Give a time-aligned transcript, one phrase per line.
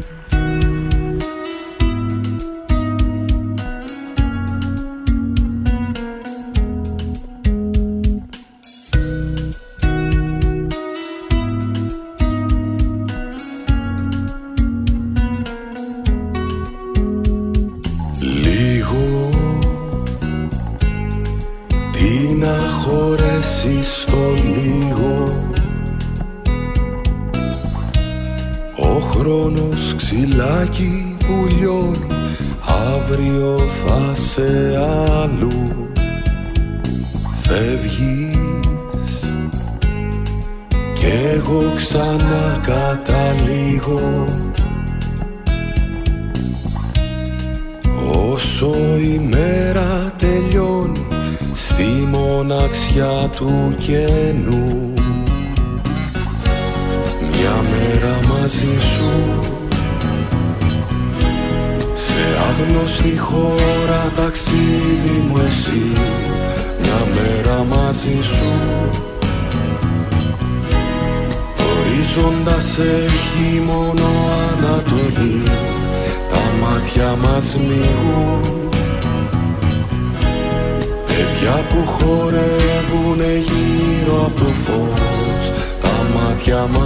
[0.00, 0.29] Mm-hmm.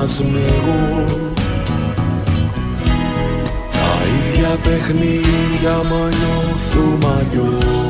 [0.05, 1.33] Μάτια μας μηγούν
[3.73, 7.84] Τα ίδια παιχνίδια μα νιώθουμε αλλιώς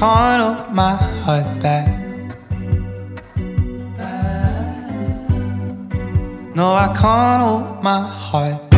[0.00, 1.86] can't hold my heart back.
[6.56, 8.69] No, I can't hold my heart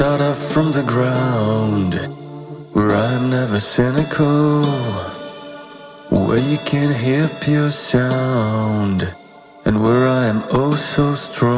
[0.00, 1.92] start up from the ground
[2.72, 4.64] Where I'm never cynical
[6.08, 9.14] Where you can hear pure sound
[9.66, 11.49] And where I am oh so strong.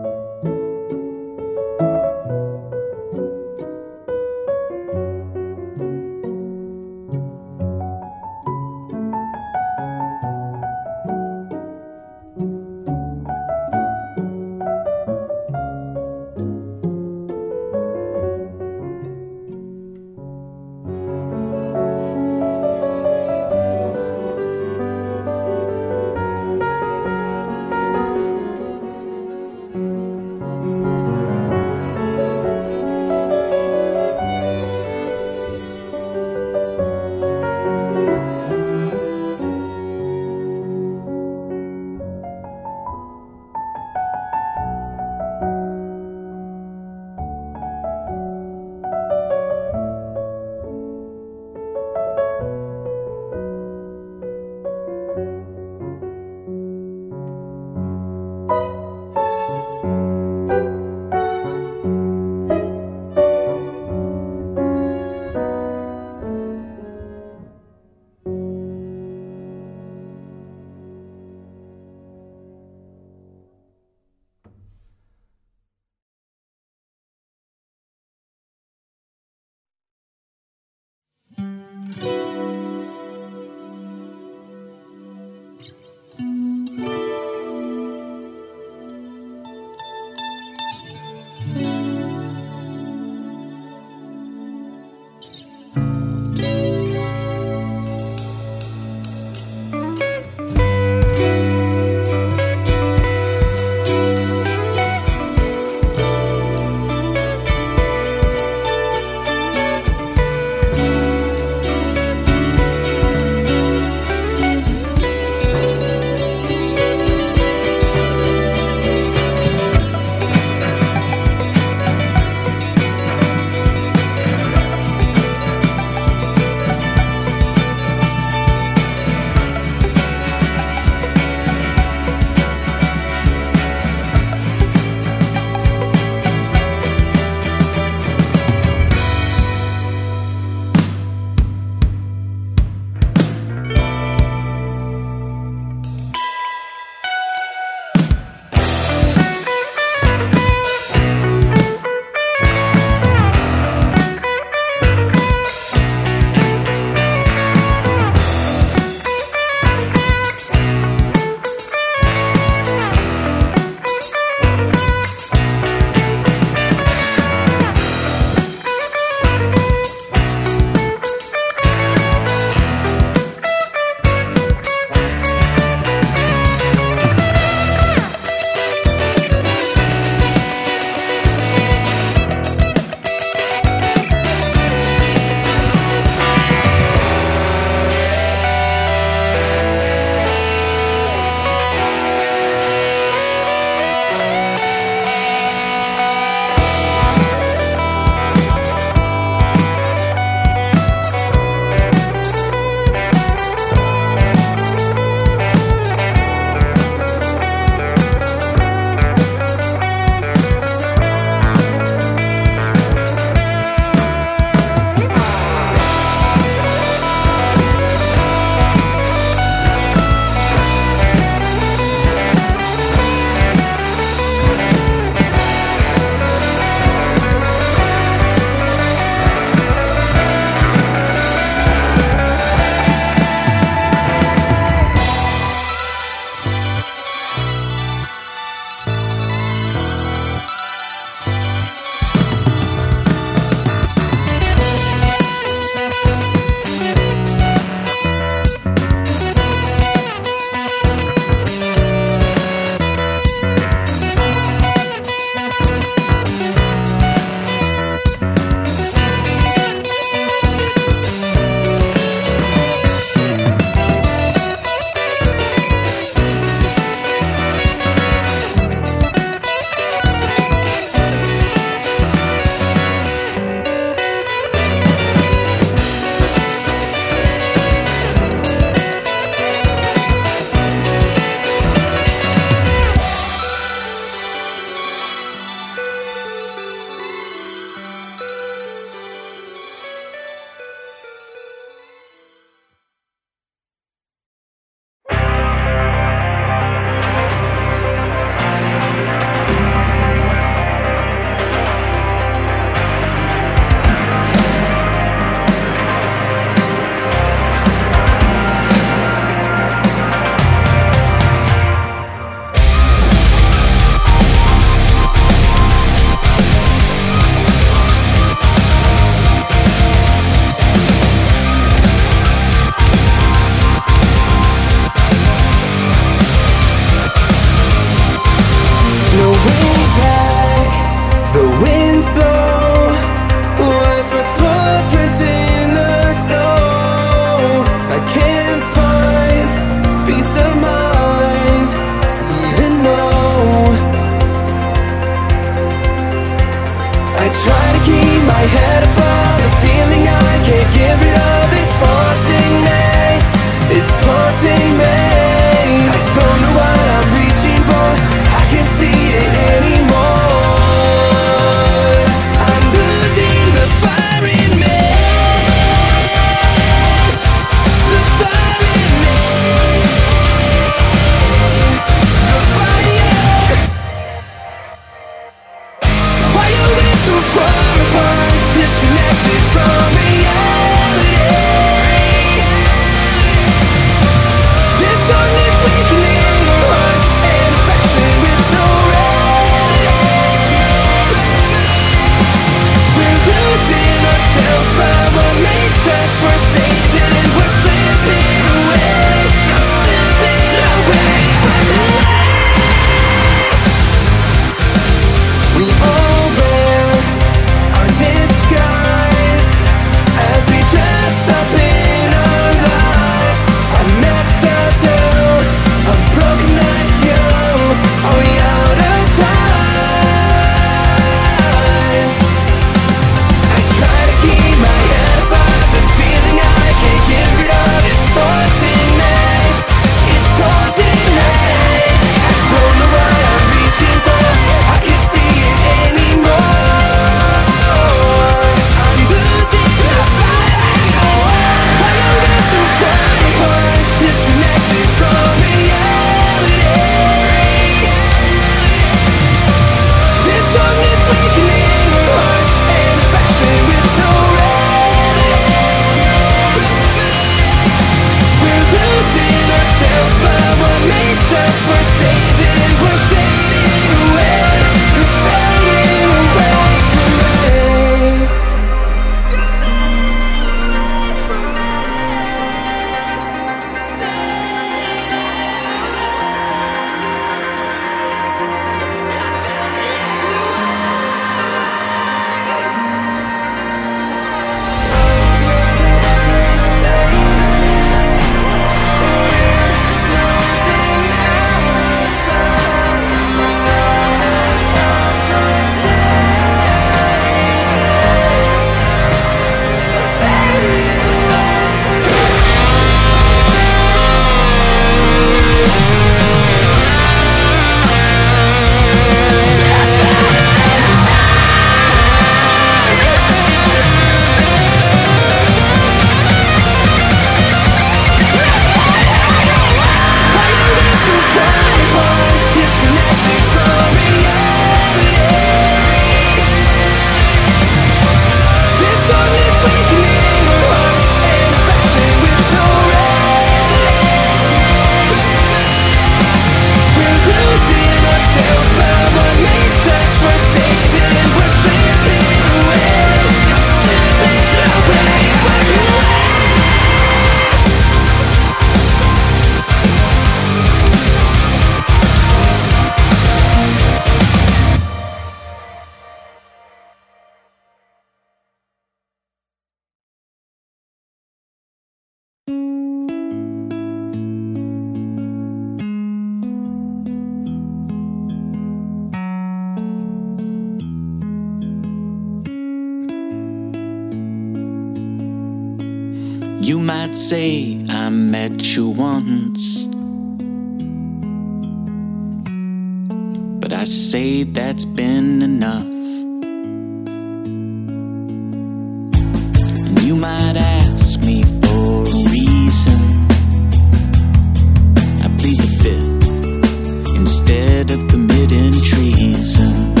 [597.93, 600.00] Of committing treason.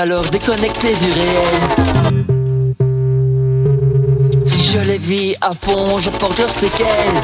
[0.00, 1.60] Malheur déconnectés du réel.
[4.46, 7.20] Si je les vis à fond, je porte leurs séquelles.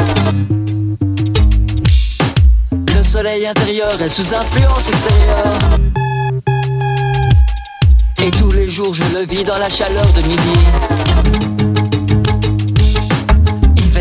[2.94, 5.58] Le soleil intérieur est sous influence extérieure.
[8.22, 11.25] Et tous les jours, je le vis dans la chaleur de midi.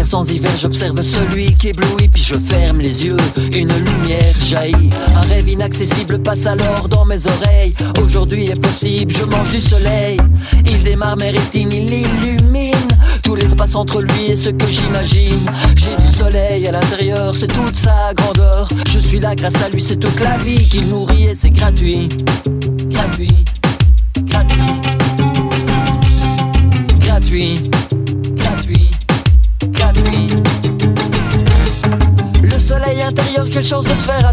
[0.06, 3.18] Sans hiver, j'observe celui qui éblouit, puis je ferme les yeux.
[3.54, 7.74] Une lumière jaillit, un rêve inaccessible passe alors dans mes oreilles.
[8.00, 10.20] Aujourd'hui est possible, je mange du soleil.
[10.66, 12.88] Il démarre mes rétines, il illumine
[13.24, 15.50] tout l'espace entre lui et ce que j'imagine.
[15.76, 18.70] J'ai du soleil à l'intérieur, c'est toute sa grandeur.
[18.92, 21.50] Je suis là grâce à lui, c'est toute la vie qu'il nourrit et c'est.
[21.50, 22.10] Gratuit.
[22.90, 23.44] Gratuit.
[24.28, 24.62] Gratuit.
[27.00, 27.72] Gratuit.
[33.66, 34.32] Chance de se faire.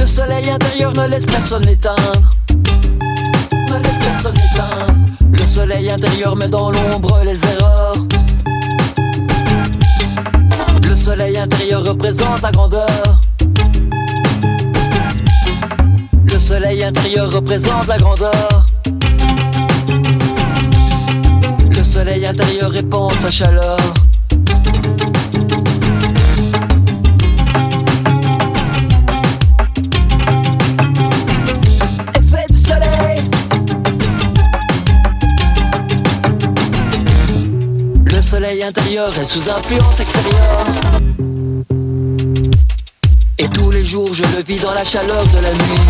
[0.00, 2.30] Le soleil intérieur ne laisse personne l'éteindre.
[2.50, 4.94] Ne laisse personne l'éteindre.
[5.30, 7.94] Le soleil intérieur met dans l'ombre les erreurs.
[10.82, 13.20] Le soleil intérieur représente la grandeur.
[16.24, 18.66] Le soleil intérieur représente la grandeur.
[21.70, 23.78] Le soleil intérieur répand sa chaleur.
[39.32, 40.64] Sous influence extérieure.
[43.38, 45.80] Et tous les jours je le vis dans la chaleur de la nuit.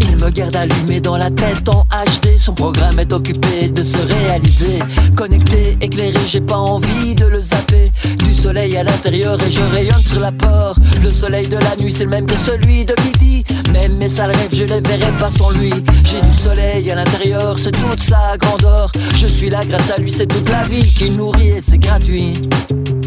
[0.00, 2.38] Il me garde allumé dans la tête en HD.
[2.38, 4.78] Son programme est occupé de se réaliser.
[5.14, 7.84] Connecté, éclairé, j'ai pas envie de le zapper.
[8.18, 10.74] Du soleil à l'intérieur et je rayonne sur la peur.
[11.02, 13.41] Le soleil de la nuit c'est le même que celui de midi.
[13.74, 15.72] Même mes sales rêves, je les verrai pas sans lui.
[16.04, 18.90] J'ai du soleil à l'intérieur, c'est toute sa grandeur.
[19.16, 22.32] Je suis là grâce à lui, c'est toute la vie qui nourrit et c'est gratuit.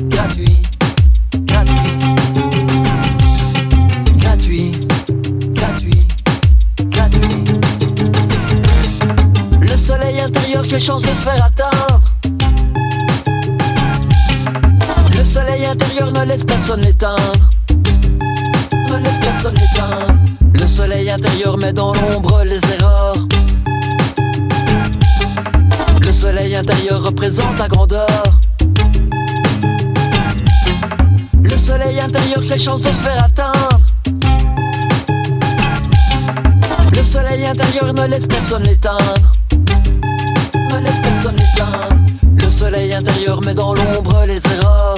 [0.09, 0.57] Gratuit.
[1.43, 1.81] Gratuit.
[4.17, 4.71] Gratuit.
[5.53, 6.01] Gratuit.
[9.61, 11.43] Le soleil intérieur, quelle chance de se faire
[40.71, 41.95] Ne laisse personne éteindre.
[42.41, 44.97] Le soleil intérieur met dans l'ombre les erreurs.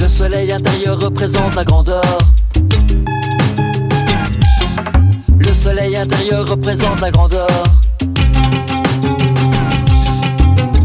[0.00, 2.18] Le soleil intérieur représente la grandeur.
[5.38, 7.64] Le soleil intérieur représente la grandeur.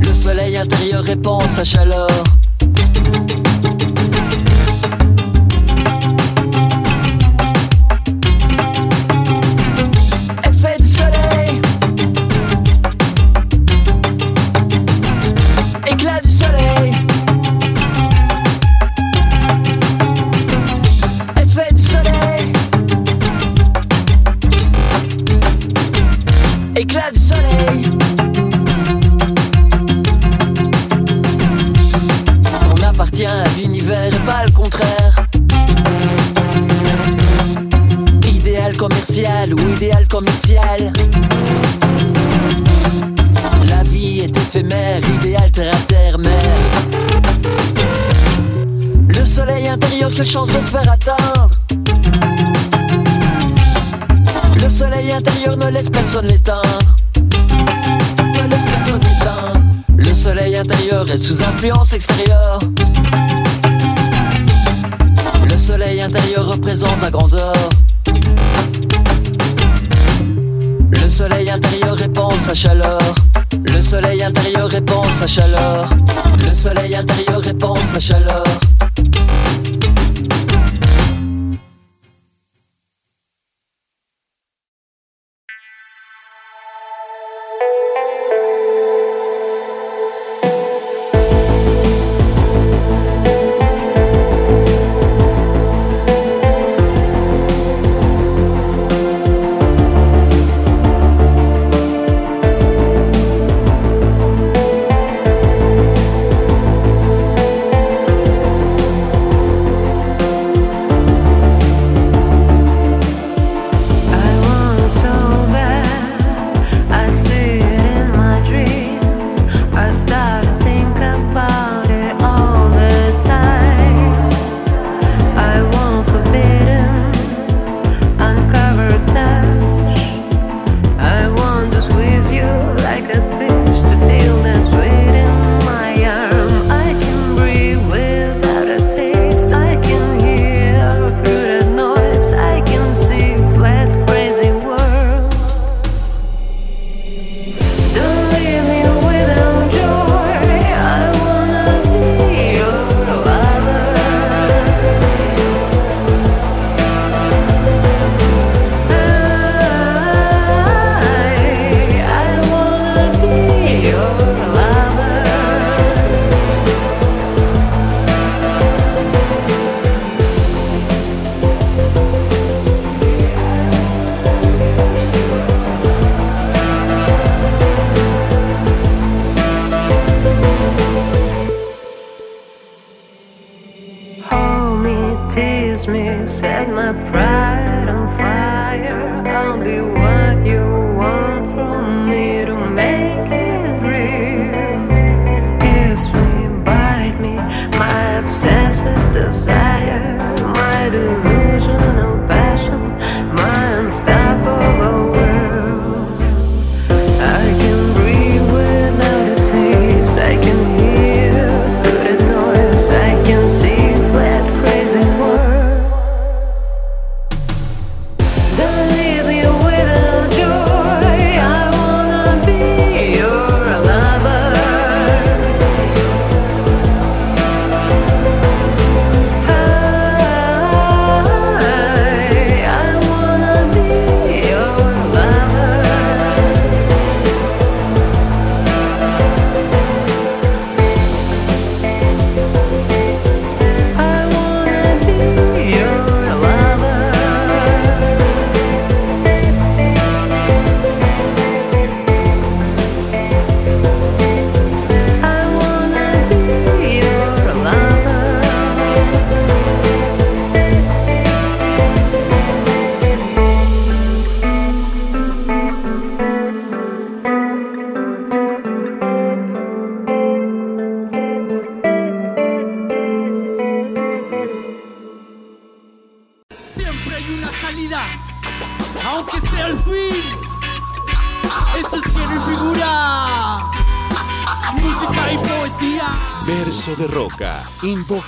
[0.01, 2.23] Le soleil intérieur répand sa chaleur.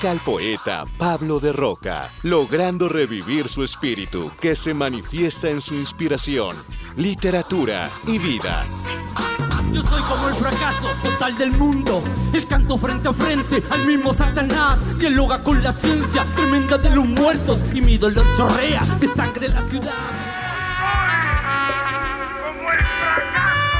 [0.07, 6.55] Al poeta Pablo de Roca, logrando revivir su espíritu que se manifiesta en su inspiración,
[6.95, 8.65] literatura y vida.
[9.71, 12.03] Yo soy como el fracaso total del mundo.
[12.33, 14.97] El canto frente a frente al mismo Satanás.
[14.97, 17.63] Dialoga con la ciencia tremenda de los muertos.
[17.73, 19.91] Y mi dolor chorrea de sangre la ciudad.
[22.39, 23.79] Como el fracaso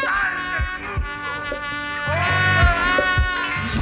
[0.00, 0.32] total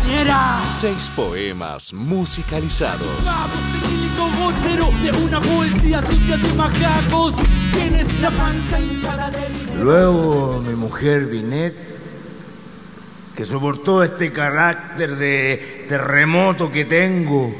[0.04, 0.59] Viniera.
[0.80, 3.06] Seis poemas musicalizados.
[9.78, 11.74] Luego mi mujer Binet,
[13.36, 17.54] que soportó este carácter de terremoto que tengo,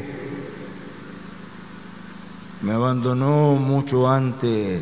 [2.63, 4.81] me abandonó mucho antes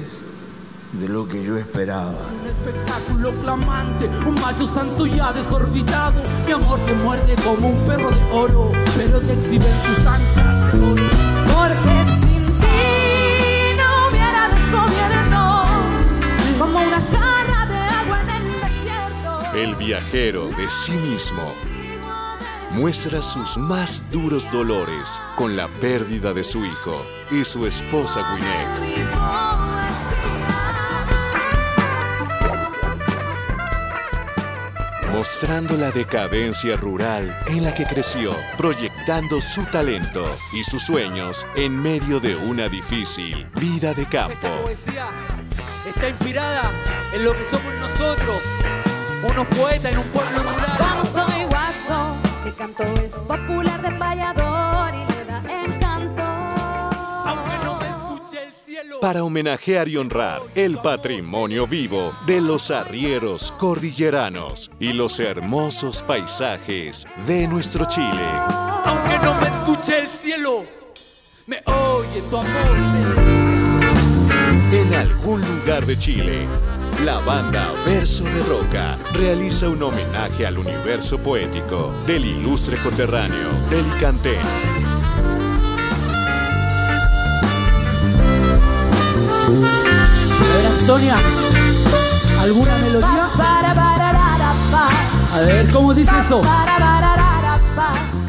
[0.93, 2.15] de lo que yo esperaba.
[2.59, 6.21] Espectáculo clamante, un macho santo ya desorbitado.
[6.45, 10.81] Mi amor te muerde como un perro de oro, pero te exhiben sus anclas de
[10.81, 11.03] oro.
[11.47, 15.39] Porque sin ti no hubiera descubierto
[16.59, 19.57] como una jarra de agua en el desierto.
[19.57, 21.55] El viajero de sí mismo
[22.73, 29.08] muestra sus más duros dolores con la pérdida de su hijo y su esposa Gwyneth.
[35.19, 41.77] Mostrando la decadencia rural en la que creció, proyectando su talento y sus sueños en
[41.77, 44.47] medio de una difícil vida de campo.
[44.63, 45.09] poesía
[45.89, 46.71] está inspirada
[47.13, 48.41] en lo que somos nosotros,
[49.25, 50.77] unos poetas en un pueblo rural.
[50.79, 52.15] Vamos, soy guaso,
[52.45, 54.48] mi canto es popular de payador
[59.01, 67.07] para homenajear y honrar el patrimonio vivo de los arrieros cordilleranos y los hermosos paisajes
[67.27, 68.25] de nuestro Chile.
[68.85, 70.65] Aunque no me escuche el cielo,
[71.47, 72.77] me oye tu amor.
[74.73, 76.47] En algún lugar de Chile,
[77.05, 83.87] la banda Verso de Roca realiza un homenaje al universo poético del ilustre coterráneo del
[83.97, 84.88] Icantén.
[89.49, 91.17] A ver, Antonia,
[92.39, 93.31] ¿alguna melodía?
[95.33, 96.43] A ver, ¿cómo dice eso?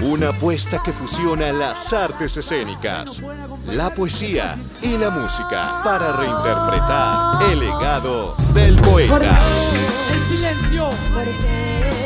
[0.01, 3.21] Una apuesta que fusiona las artes escénicas,
[3.65, 9.41] la poesía y la música para reinterpretar el legado del poeta.
[10.13, 10.89] El silencio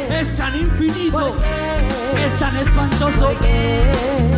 [0.09, 1.35] es tan infinito,
[2.17, 3.31] es tan espantoso,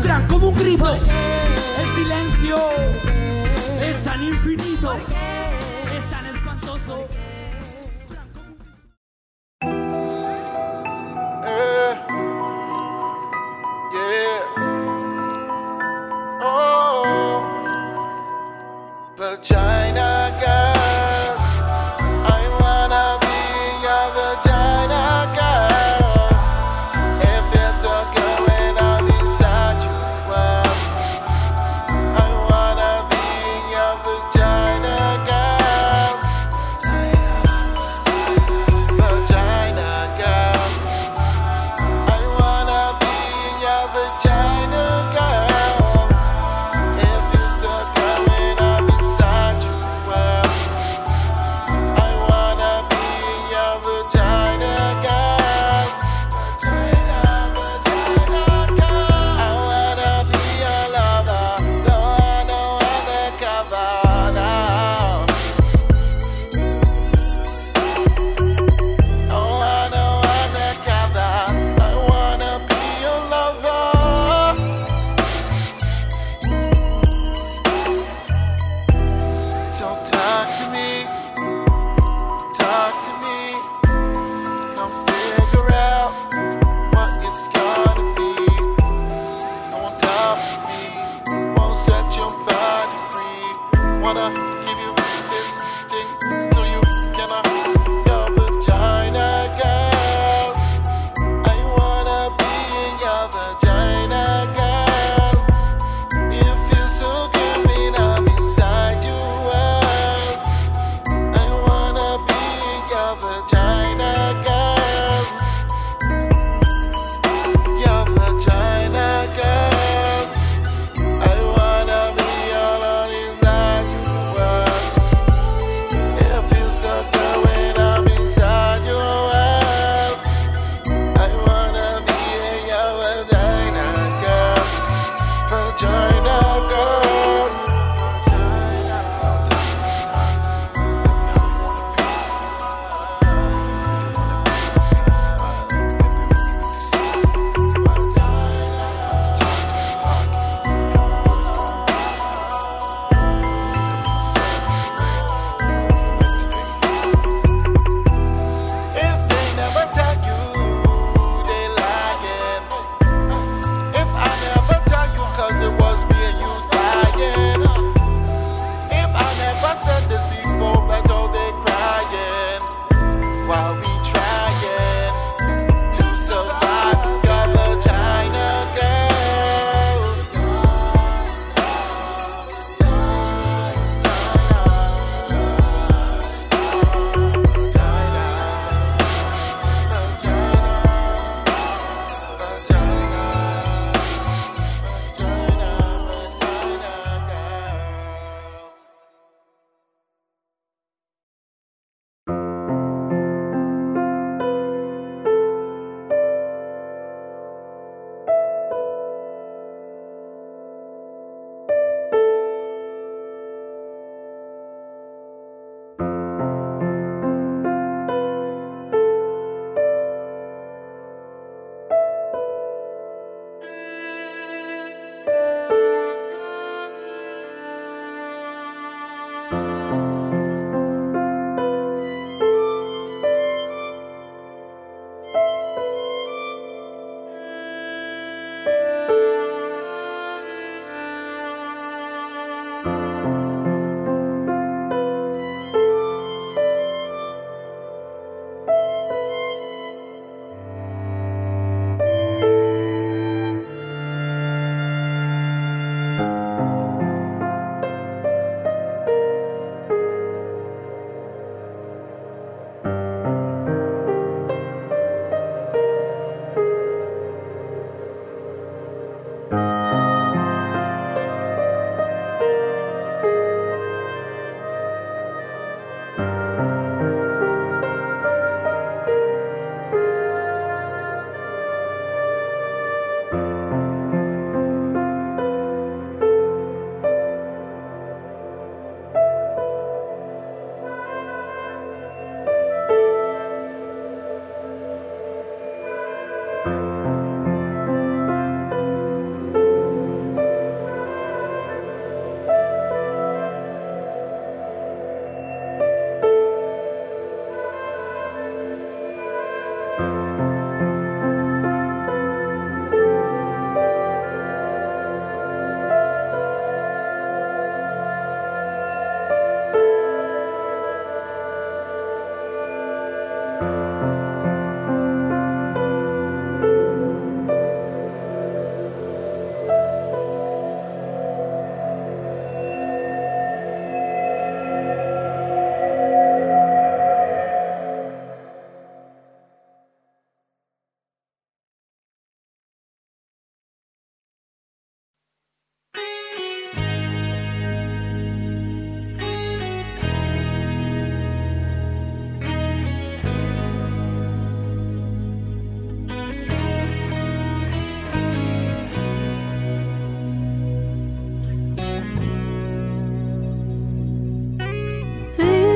[0.03, 0.93] gran como un grito.
[0.93, 2.57] El silencio
[4.27, 4.93] infinito,
[5.95, 7.07] es tan espantoso.
[11.47, 11.93] Eh,
[13.93, 14.41] yeah.
[16.41, 17.43] Oh,
[19.17, 19.74] vagina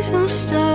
[0.10, 0.69] so stop.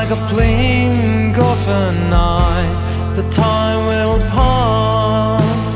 [0.00, 2.70] like a blink of an eye
[3.16, 5.68] The time will pass.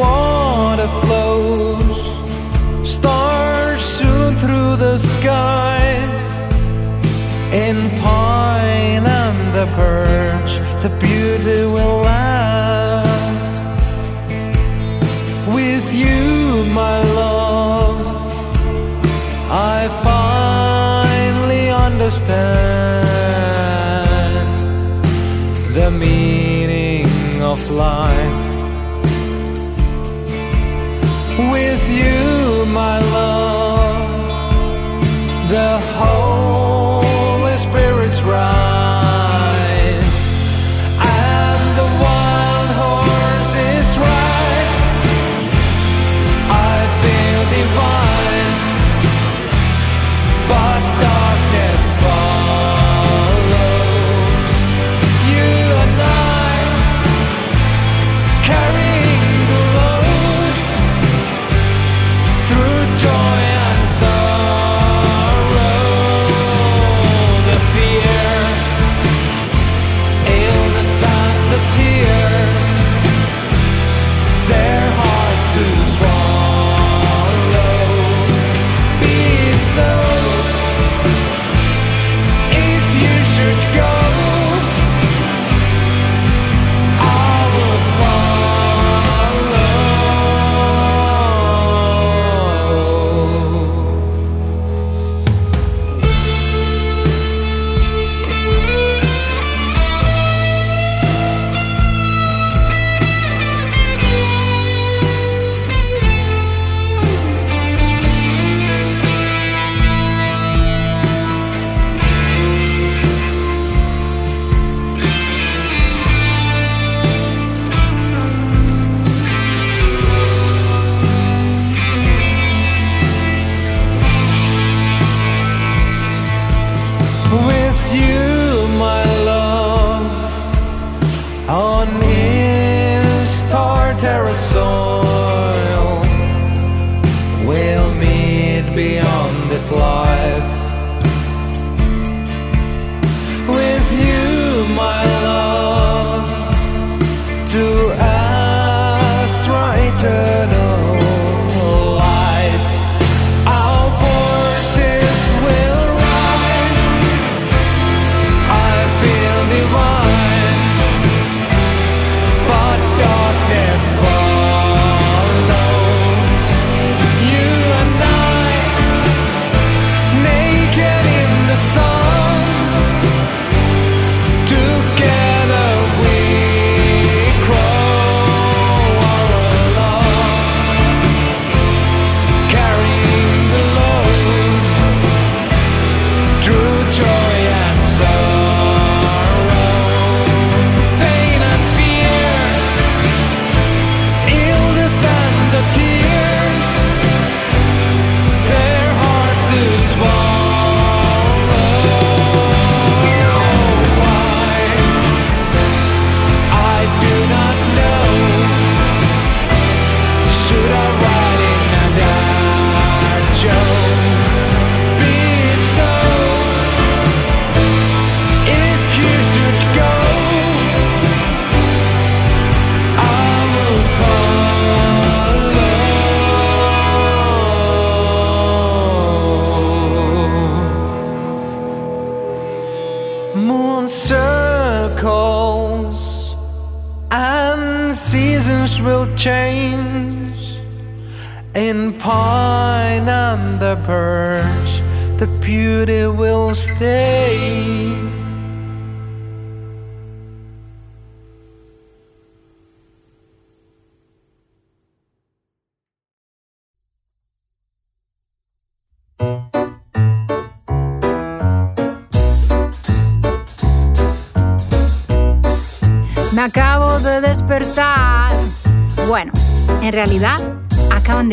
[0.00, 2.00] Water flows
[2.96, 5.80] Stars soon through the sky.
[7.66, 10.52] In pine and the perch
[10.84, 12.23] The beauty will last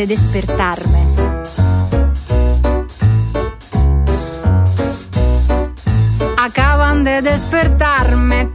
[0.02, 0.98] de despertarme.
[6.36, 8.50] Acaban de despertarme.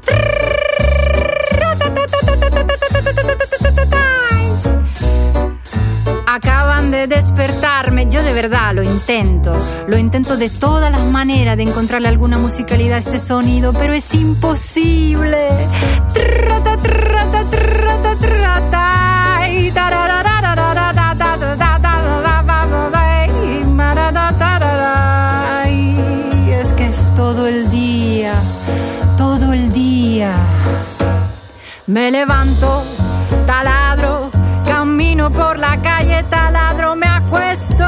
[6.25, 8.09] Acaban de despertarme.
[8.09, 9.57] Yo de verdad lo intento.
[9.87, 14.13] Lo intento de todas las maneras de encontrarle alguna musicalidad a este sonido, pero es
[14.13, 15.47] imposible.
[31.97, 32.83] Me levanto,
[33.47, 34.29] taladro,
[34.63, 37.83] camino por la calle, taladro, me acuesto,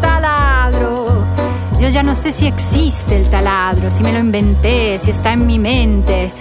[0.00, 1.24] taladro.
[1.78, 5.46] Yo ya no sé si existe el taladro, si me lo inventé, si está en
[5.46, 6.32] mi mente.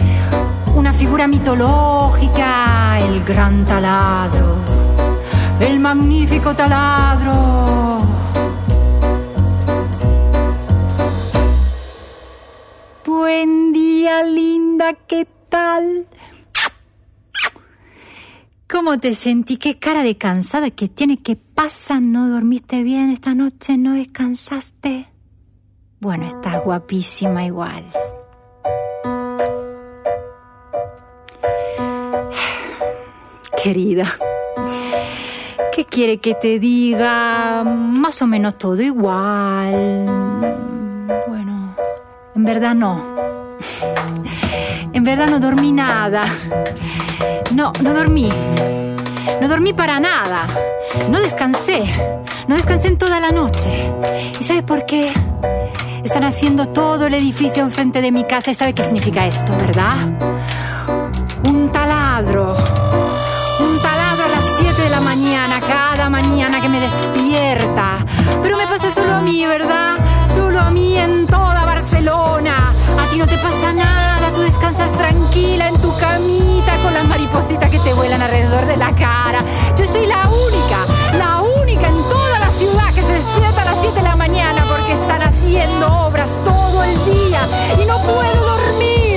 [0.73, 4.55] Una figura mitológica, el gran taladro,
[5.59, 8.08] el magnífico taladro.
[18.99, 19.55] ¿Cómo te sentí?
[19.55, 21.15] ¿Qué cara de cansada que tiene?
[21.15, 22.01] ¿Qué pasa?
[22.01, 23.77] ¿No dormiste bien esta noche?
[23.77, 25.07] ¿No descansaste?
[26.01, 27.85] Bueno, estás guapísima igual.
[33.63, 34.03] Querida,
[35.73, 37.63] ¿qué quiere que te diga?
[37.63, 40.03] Más o menos todo igual.
[41.25, 41.73] Bueno,
[42.35, 43.01] en verdad no.
[44.91, 46.23] En verdad no dormí nada.
[47.53, 48.29] No, no dormí.
[49.41, 50.47] No dormí para nada.
[51.09, 51.83] No descansé.
[52.47, 53.91] No descansé en toda la noche.
[54.39, 55.11] ¿Y sabe por qué?
[56.03, 59.97] Están haciendo todo el edificio enfrente de mi casa y sabe qué significa esto, ¿verdad?
[61.43, 62.55] Un taladro.
[63.67, 67.97] Un taladro a las 7 de la mañana, cada mañana que me despierta.
[68.41, 69.97] Pero me pasa solo a mí, ¿verdad?
[70.33, 72.58] Solo a mí en toda Barcelona.
[73.09, 77.67] A ti no te pasa nada, tú descansas tranquila en tu camita con las maripositas
[77.71, 79.39] que te vuelan alrededor de la cara.
[79.75, 80.85] Yo soy la única,
[81.17, 84.63] la única en toda la ciudad que se despierta a las 7 de la mañana
[84.69, 87.47] porque están haciendo obras todo el día
[87.81, 89.08] y no puedo dormir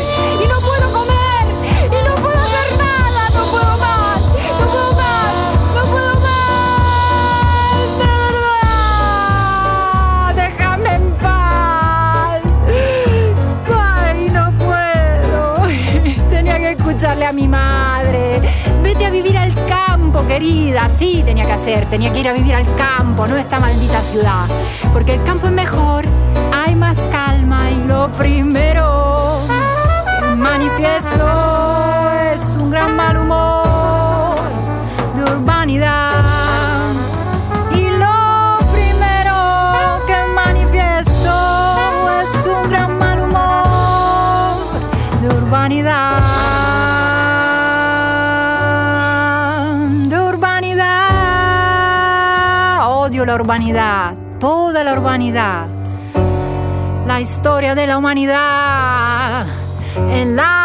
[18.92, 20.86] Vete a vivir al campo, querida.
[20.90, 21.86] Sí, tenía que hacer.
[21.86, 24.44] Tenía que ir a vivir al campo, no esta maldita ciudad.
[24.92, 26.04] Porque el campo es mejor,
[26.52, 29.46] hay más calma y lo primero
[30.36, 31.24] manifiesto
[32.34, 33.51] es un gran mal humor
[53.32, 55.66] la urbanidad, toda la urbanidad.
[57.06, 59.46] La historia de la humanidad
[60.10, 60.61] en la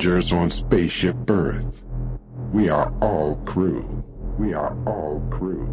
[0.00, 1.84] passengers on Spaceship Earth.
[2.54, 4.02] We are all crew.
[4.38, 5.68] We are all crew.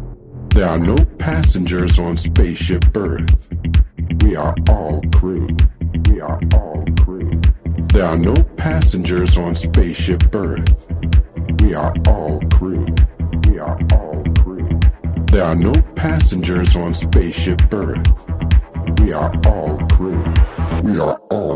[0.54, 3.48] There are no passengers on Spaceship Earth.
[4.20, 5.48] We are all crew.
[6.10, 7.40] We are all crew.
[7.94, 10.86] There are no passengers on Spaceship Earth.
[11.62, 12.84] We are all crew.
[13.48, 14.78] We are all crew.
[15.32, 18.26] There are no passengers on Spaceship Earth.
[19.00, 20.22] We are all crew.
[20.84, 21.47] We are all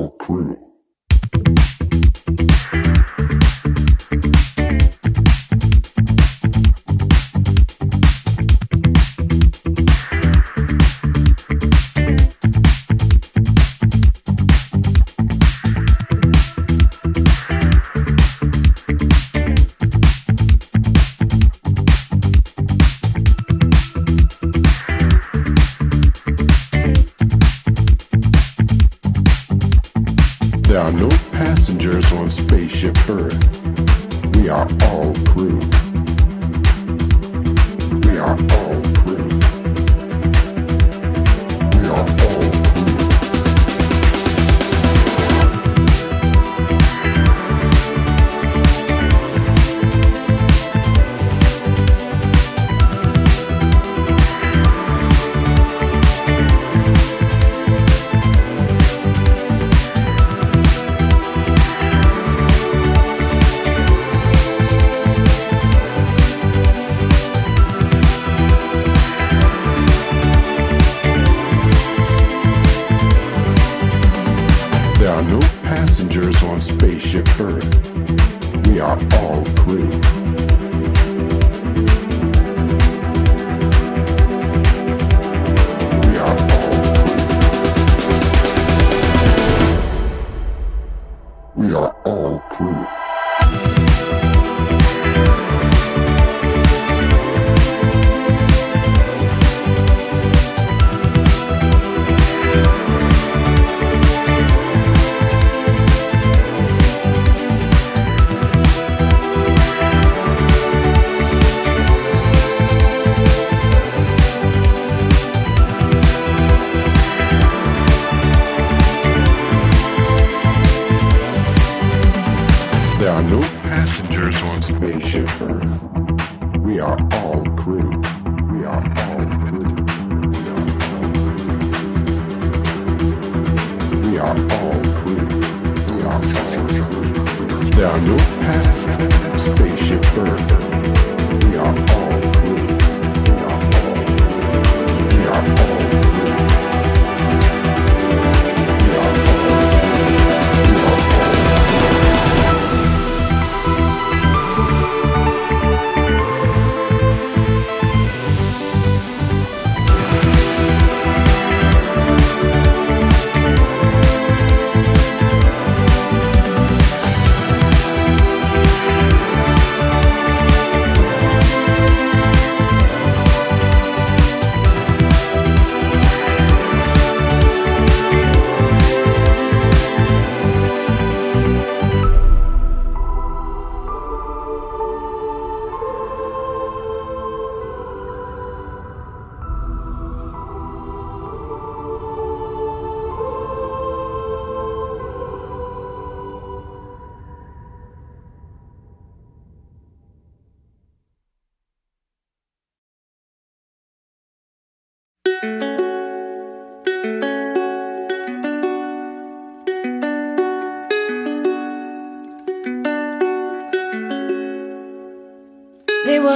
[76.98, 77.31] spaceship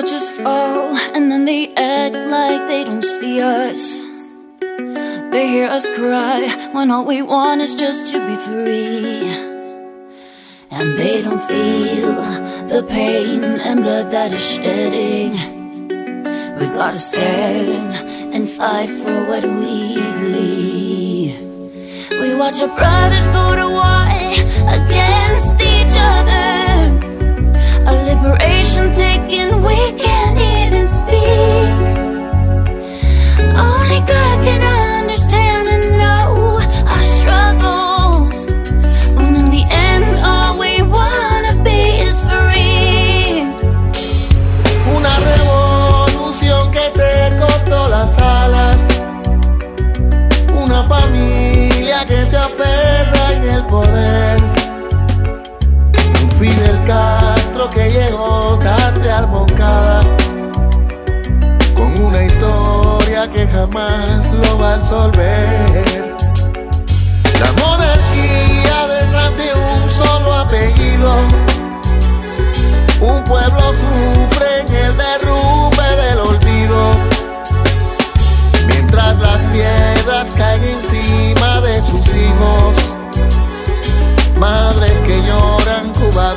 [0.02, 3.98] just fall and then they act like they don't see us.
[5.32, 9.26] They hear us cry when all we want is just to be free.
[10.70, 12.14] And they don't feel
[12.72, 15.32] the pain and blood that is shedding.
[16.58, 17.94] We gotta stand
[18.34, 21.40] and fight for what we believe.
[22.20, 24.08] We watch our brothers go to war
[24.76, 26.55] against each other
[28.76, 31.76] attention taken, we can't even speak.
[33.56, 34.65] Only God can
[57.70, 60.00] que llegó tarde al bocada
[61.74, 66.16] con una historia que jamás lo va a resolver.
[67.40, 71.12] La monarquía detrás de un solo apellido,
[73.00, 76.92] un pueblo sufre en el derrumbe del olvido,
[78.68, 82.76] mientras las piedras caen encima de sus hijos,
[84.38, 86.34] madres que lloran Cuba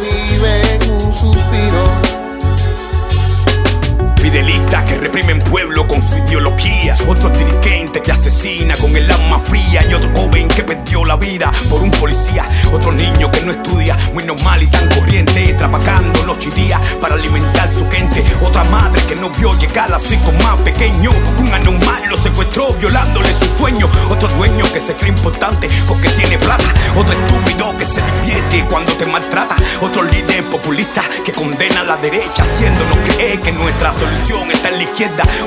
[4.69, 6.95] secta que reprimen pueblo con su ideología.
[7.07, 9.85] Otro dirigente que asesina con el alma fría.
[9.89, 12.47] Y otro joven que perdió la vida por un policía.
[12.71, 15.53] Otro niño que no estudia, muy normal y tan corriente.
[15.53, 18.23] Trabajando noche y día para alimentar su gente.
[18.41, 21.11] Otra madre que no vio llegar a su hijo más pequeño.
[21.23, 23.89] Porque un anormal lo secuestró violándole su sueño.
[24.09, 26.73] Otro dueño que se cree importante porque tiene plata.
[26.95, 29.55] Otro estúpido que se divierte cuando te maltrata.
[29.81, 34.58] Otro líder populista que condena a la derecha haciéndonos creer que nuestra solución es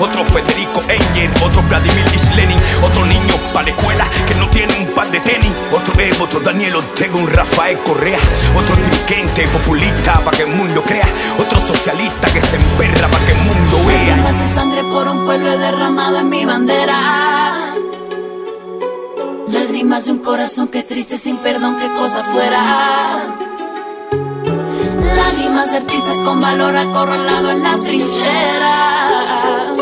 [0.01, 4.75] otro Federico Engel, otro Vladimir Ilich Lenin, otro niño para la escuela que no tiene
[4.79, 5.53] un par de tenis.
[5.71, 8.19] Otro Evo, otro Daniel Ortega, un Rafael Correa.
[8.57, 11.07] Otro dirigente populista para que el mundo crea.
[11.39, 14.33] Otro socialista que se emperra para que el mundo vea.
[14.33, 17.75] De sangre por un pueblo derramado en mi bandera.
[19.49, 23.42] Lágrimas de un corazón que triste sin perdón, qué cosa fuera.
[25.33, 29.73] Lágrimas de artistas con valor acorralado en la trinchera.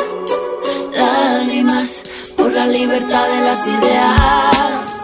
[0.94, 2.02] Lágrimas
[2.36, 5.00] por la libertad de las ideas.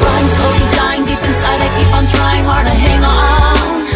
[0.00, 3.86] Flying slowly dying deep inside, I keep on trying hard to hang on.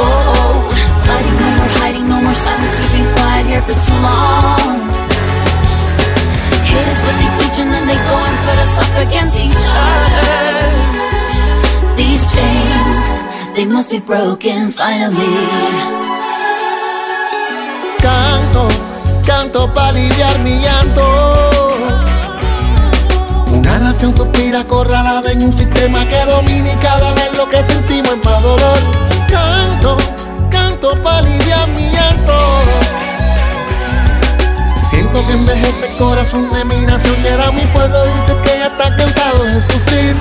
[0.00, 0.70] Oh, oh,
[1.06, 2.74] fighting no more hiding, no more silence.
[2.78, 4.90] We've been quiet here for too long.
[6.66, 9.66] Hate is what they teach, and then they go and put us up against each
[9.70, 10.34] other.
[11.96, 13.25] These chains,
[13.56, 15.34] they must be broken finally.
[17.98, 18.68] Canto,
[19.26, 21.04] canto para aliviar mi llanto.
[23.50, 28.12] Una nación suspira acorralada en un sistema que domina y cada vez lo que sentimos
[28.12, 28.78] es más dolor.
[29.30, 29.96] Canto,
[30.50, 32.36] canto para aliviar mi llanto.
[34.90, 38.66] Siento que envejece el corazón de mi nación y ahora mi pueblo dice que ya
[38.66, 40.16] está cansado de sufrir.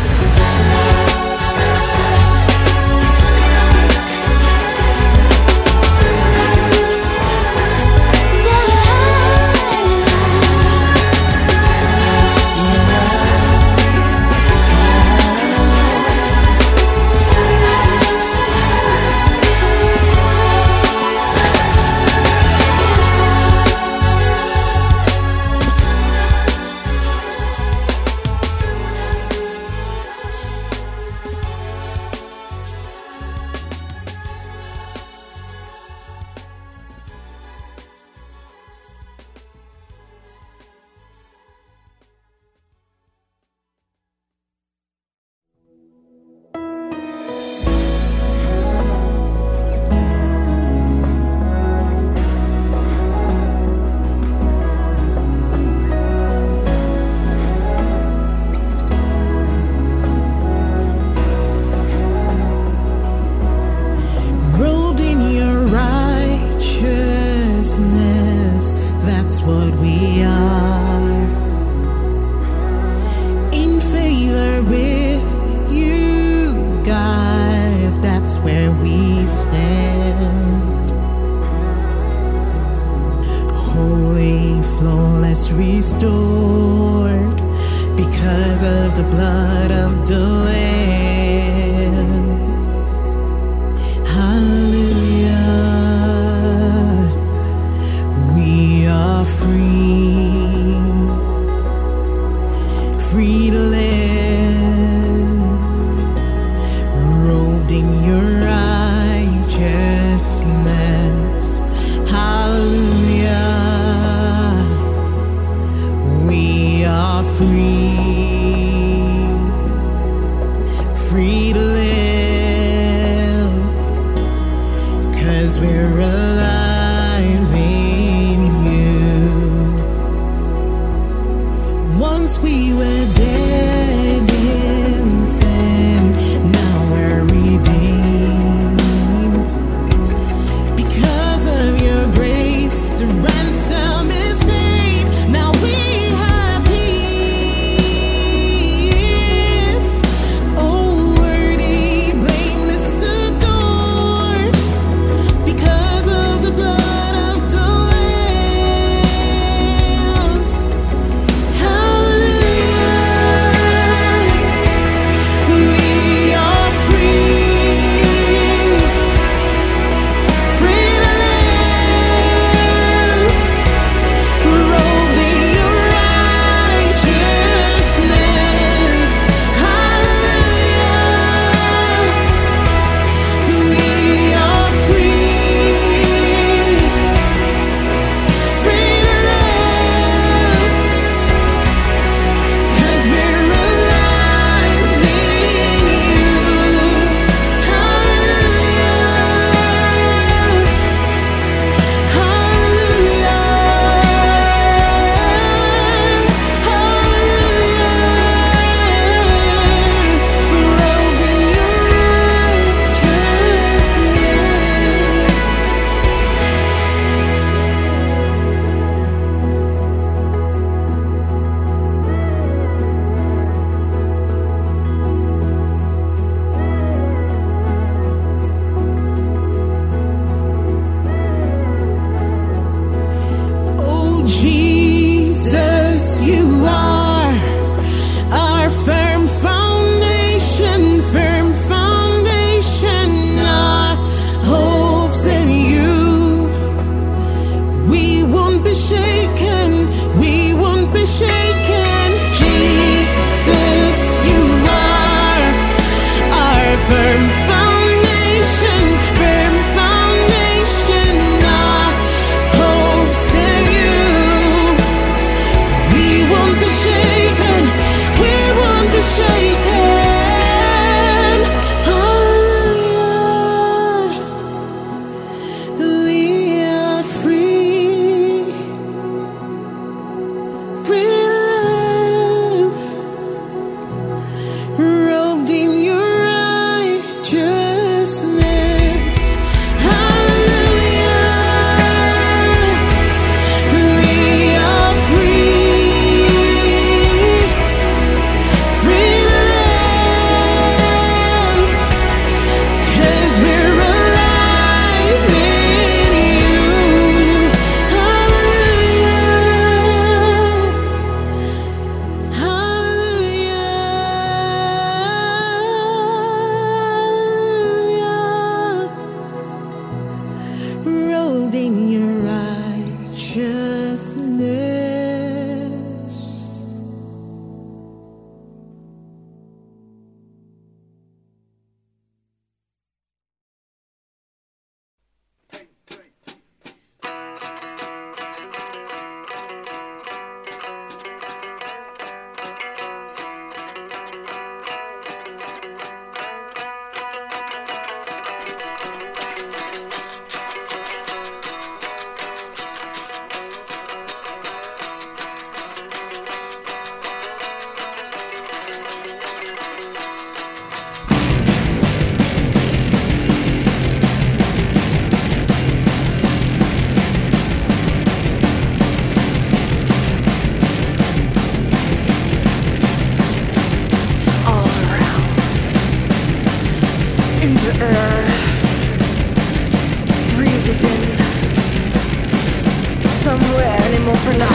[384.18, 384.55] for now.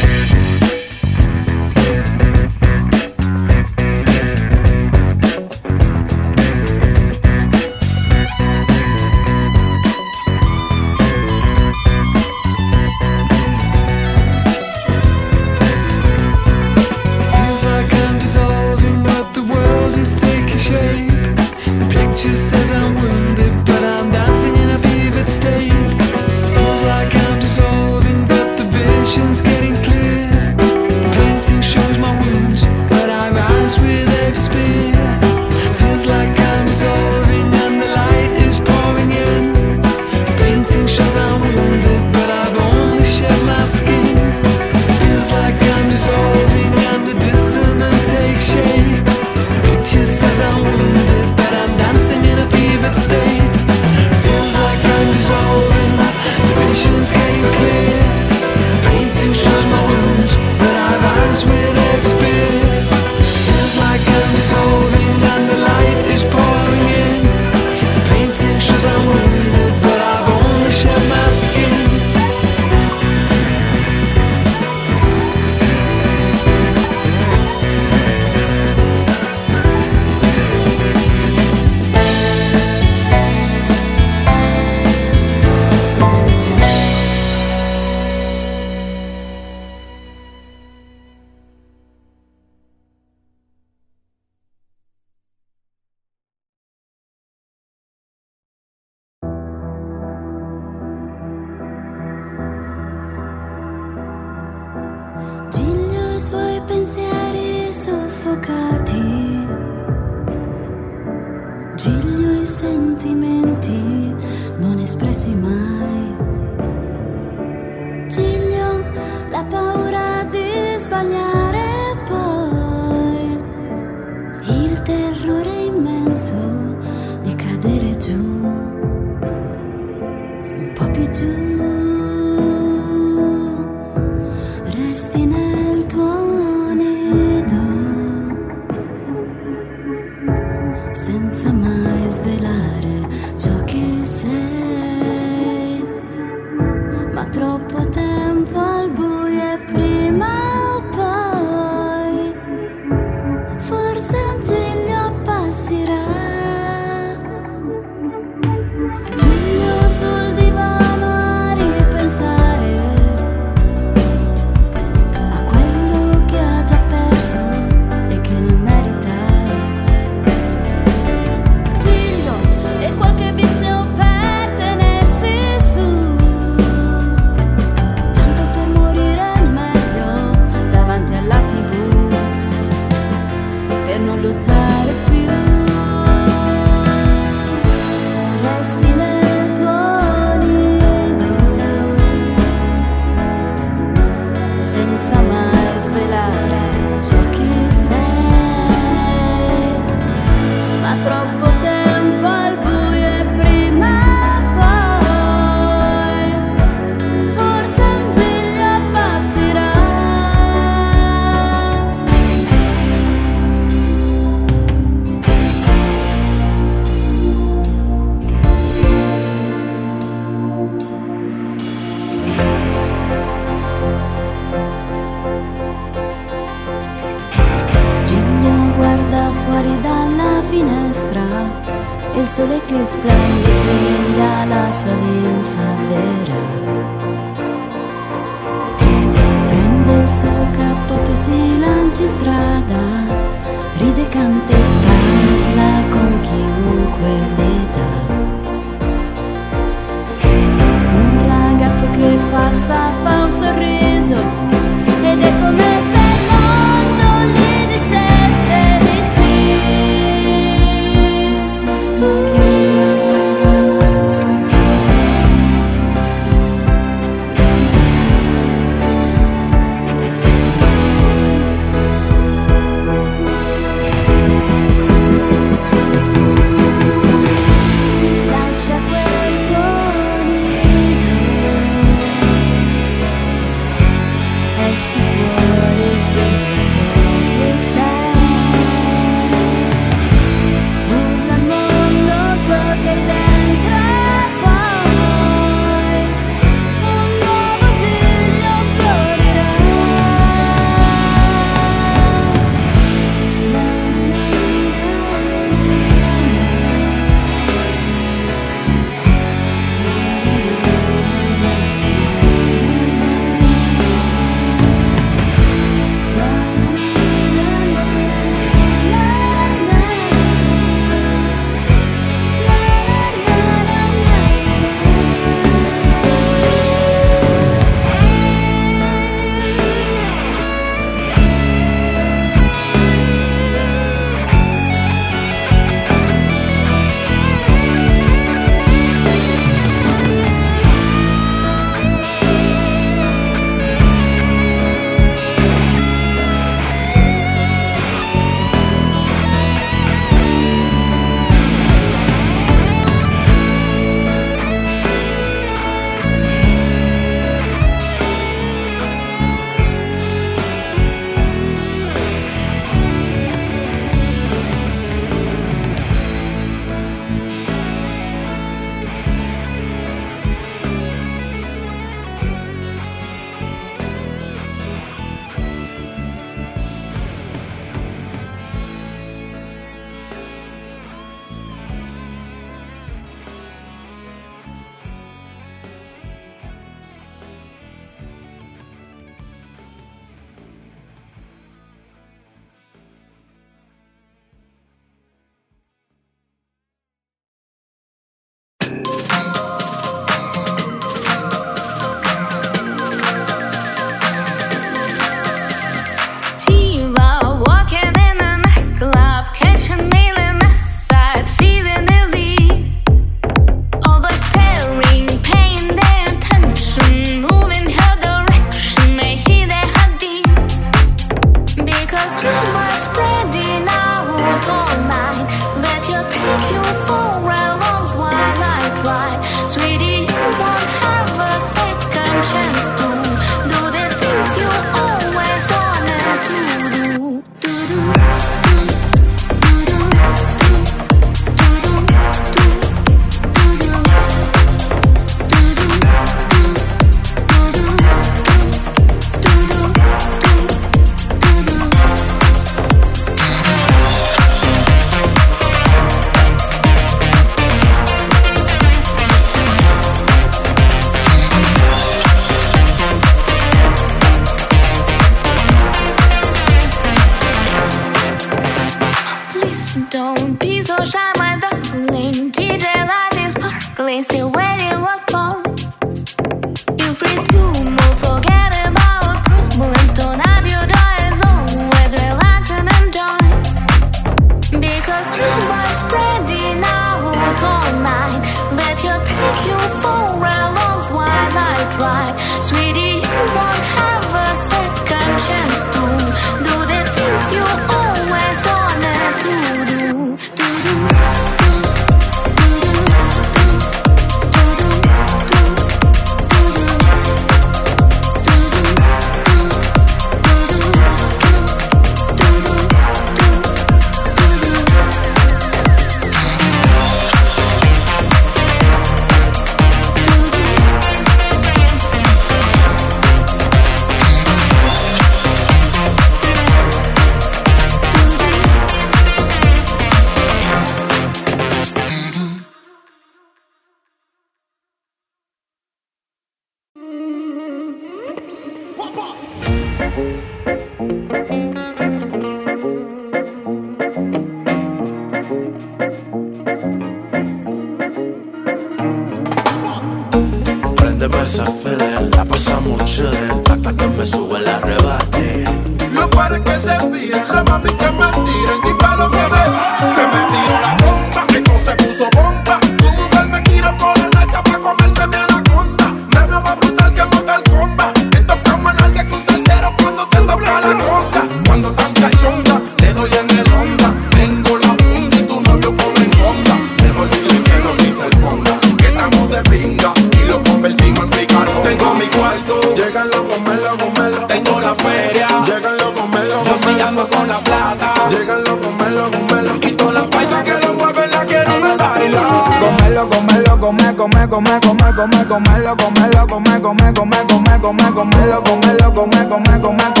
[595.01, 600.00] come, comerlo, comerlo, come, come, come, come, come, comerlo, comerlo, come, come, come.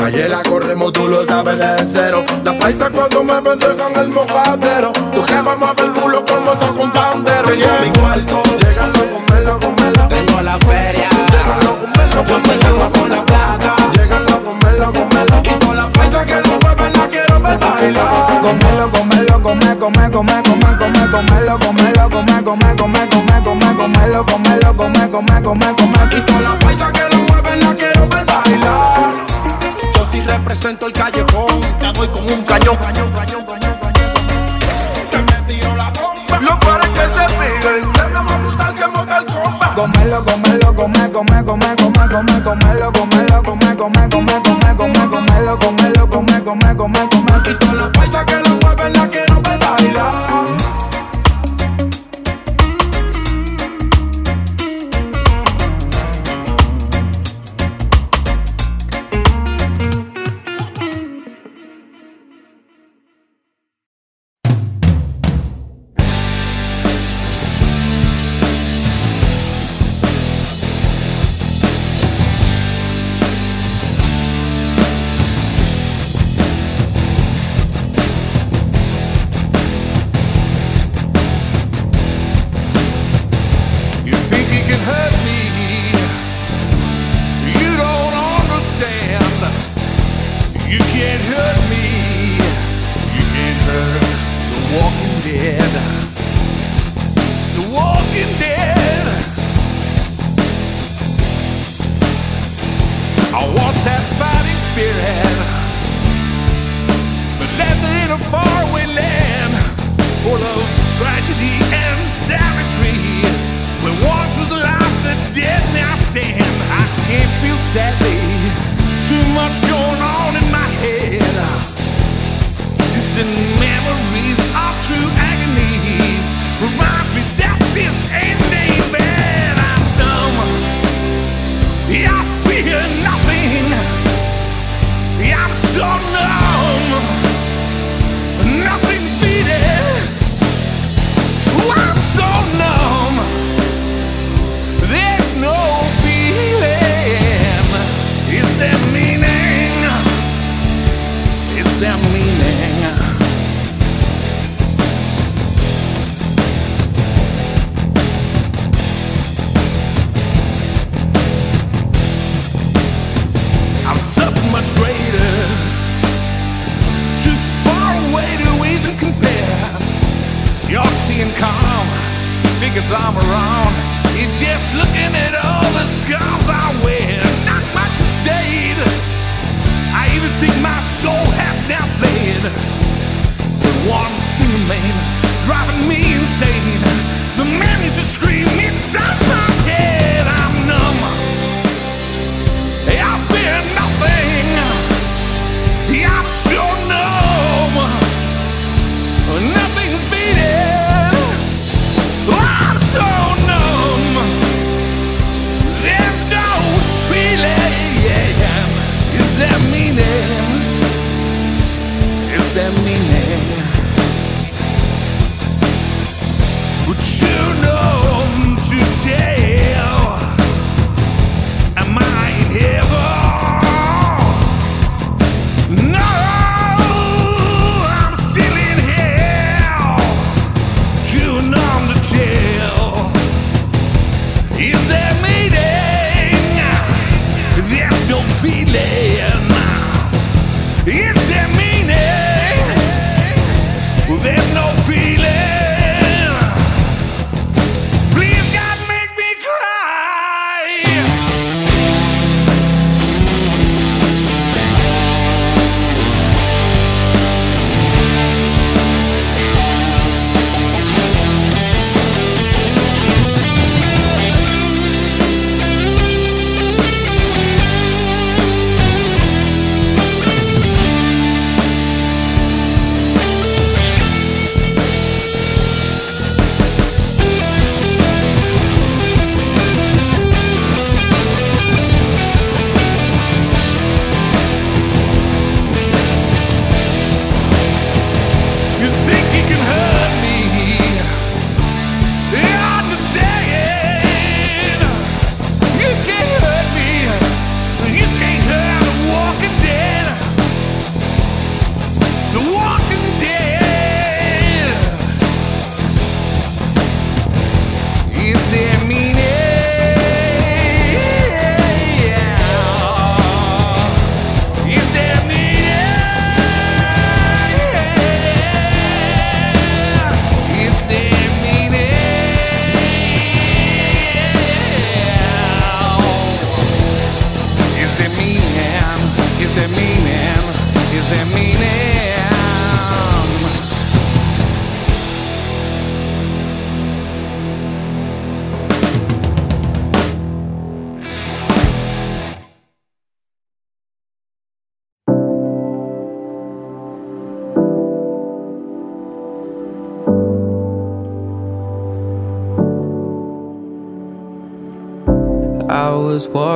[0.00, 2.24] calle la corremos, tú lo sabes de cero.
[2.42, 4.92] La paisa cuando me con el mojadero.
[4.92, 7.54] Tu jefa mueve el culo como toca un bandero.
[7.54, 7.80] Yeah.
[7.82, 10.08] Mi cuarto, llegalo, comerlo, comerlo.
[10.08, 12.24] Tengo la feria, llegalo, comerlo.
[12.26, 15.42] Yo soy llego con la plata, llegalo, comerlo, comerlo.
[15.44, 18.40] Y con la paisa que lo mueve la quiero ver bailar.
[18.40, 22.99] Comerlo, comerlo, comer, comer, comer, comer, comer, comerlo, comerlo, comer, comer, comer.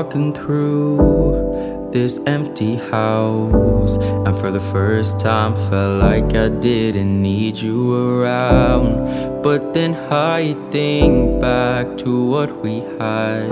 [0.04, 7.56] Walking through this empty house, and for the first time felt like I didn't need
[7.56, 9.42] you around.
[9.42, 13.50] But then I think back to what we had,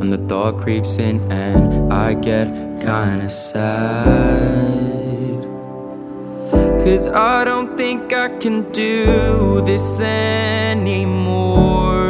[0.00, 2.46] and the thought creeps in, and I get
[2.78, 4.14] kinda sad.
[6.84, 12.07] Cause I don't think I can do this anymore.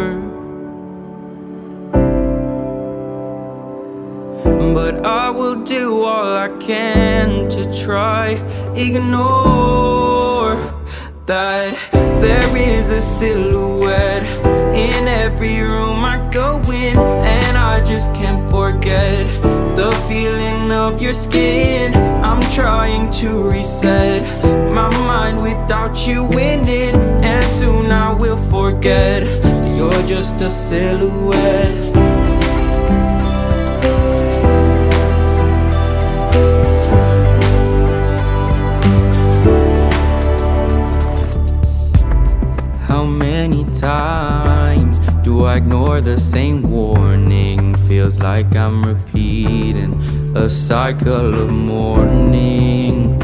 [4.75, 8.33] But I will do all I can to try
[8.75, 10.57] ignore
[11.27, 14.25] that there is a silhouette
[14.75, 19.27] in every room I go in and I just can't forget
[19.77, 21.95] the feeling of your skin.
[22.23, 24.23] I'm trying to reset
[24.73, 29.23] my mind without you in it and soon I will forget.
[29.77, 32.08] You're just a silhouette
[43.49, 47.75] many times do I ignore the same warning?
[47.89, 49.93] Feels like I'm repeating
[50.37, 53.19] a cycle of mourning.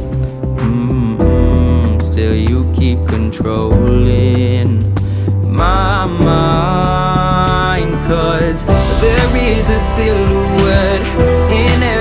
[0.56, 4.70] Mm, Still, you keep controlling
[5.52, 7.92] my mind.
[8.08, 8.64] Cause
[9.00, 11.06] there is a silhouette
[11.52, 11.93] in every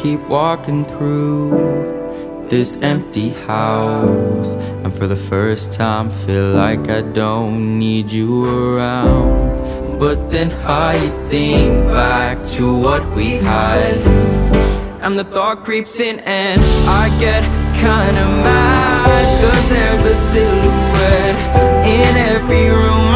[0.00, 1.50] keep walking through
[2.48, 4.54] this empty house.
[4.82, 9.98] And for the first time, feel like I don't need you around.
[9.98, 10.96] But then I
[11.28, 13.98] think back to what we had.
[15.02, 17.42] And the thought creeps in, and I get
[17.76, 19.26] kinda mad.
[19.42, 21.40] Cause there's a silhouette
[21.86, 23.09] in every room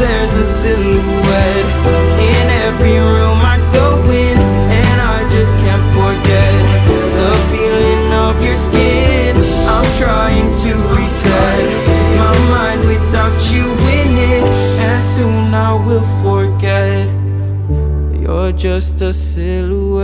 [0.00, 1.72] there's a silhouette
[2.28, 4.38] in every room I go in,
[4.80, 6.56] and I just can't forget
[7.20, 9.36] the feeling of your skin.
[9.74, 11.66] I'm trying to reset
[12.16, 13.66] my mind without you
[14.00, 14.44] in it,
[14.88, 17.06] and soon I will forget
[18.18, 20.00] you're just a silhouette.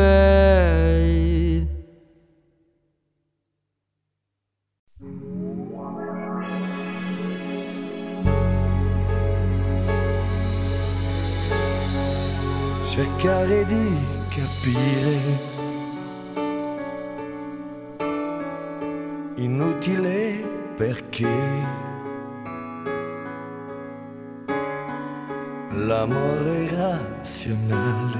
[13.26, 13.96] Cercare di
[14.28, 15.18] capire.
[19.34, 21.28] Inutile perché
[25.70, 28.18] l'amore è razionale,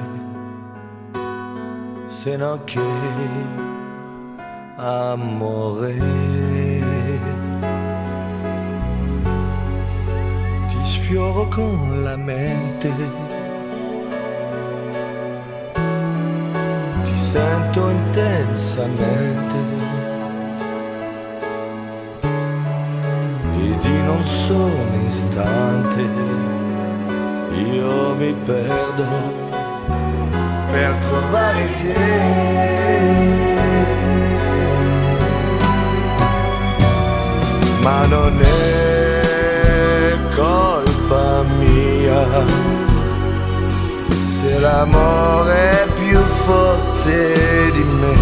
[2.09, 2.81] se no che
[4.77, 5.95] amore.
[10.67, 13.26] Ti sfioro con la mente.
[17.37, 19.59] Sento intensamente.
[23.59, 26.05] Ed in un solo istante
[27.53, 29.07] io mi perdo
[30.71, 31.95] per trovare te.
[37.83, 42.25] Ma non è colpa mia
[44.25, 45.96] se l'amore è
[46.47, 48.15] forte di me.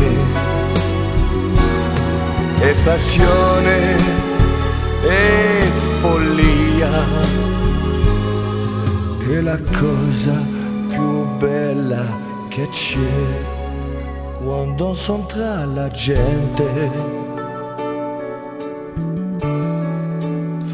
[2.61, 3.97] E passione
[5.03, 5.63] e
[6.01, 6.93] follia
[9.31, 10.37] è la cosa
[10.89, 12.05] più bella
[12.49, 13.53] che c'è.
[14.43, 16.69] Quando son tra la gente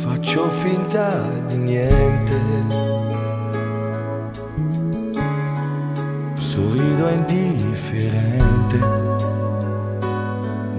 [0.02, 2.99] faccio finta di niente
[7.00, 8.78] sorrido indifferente,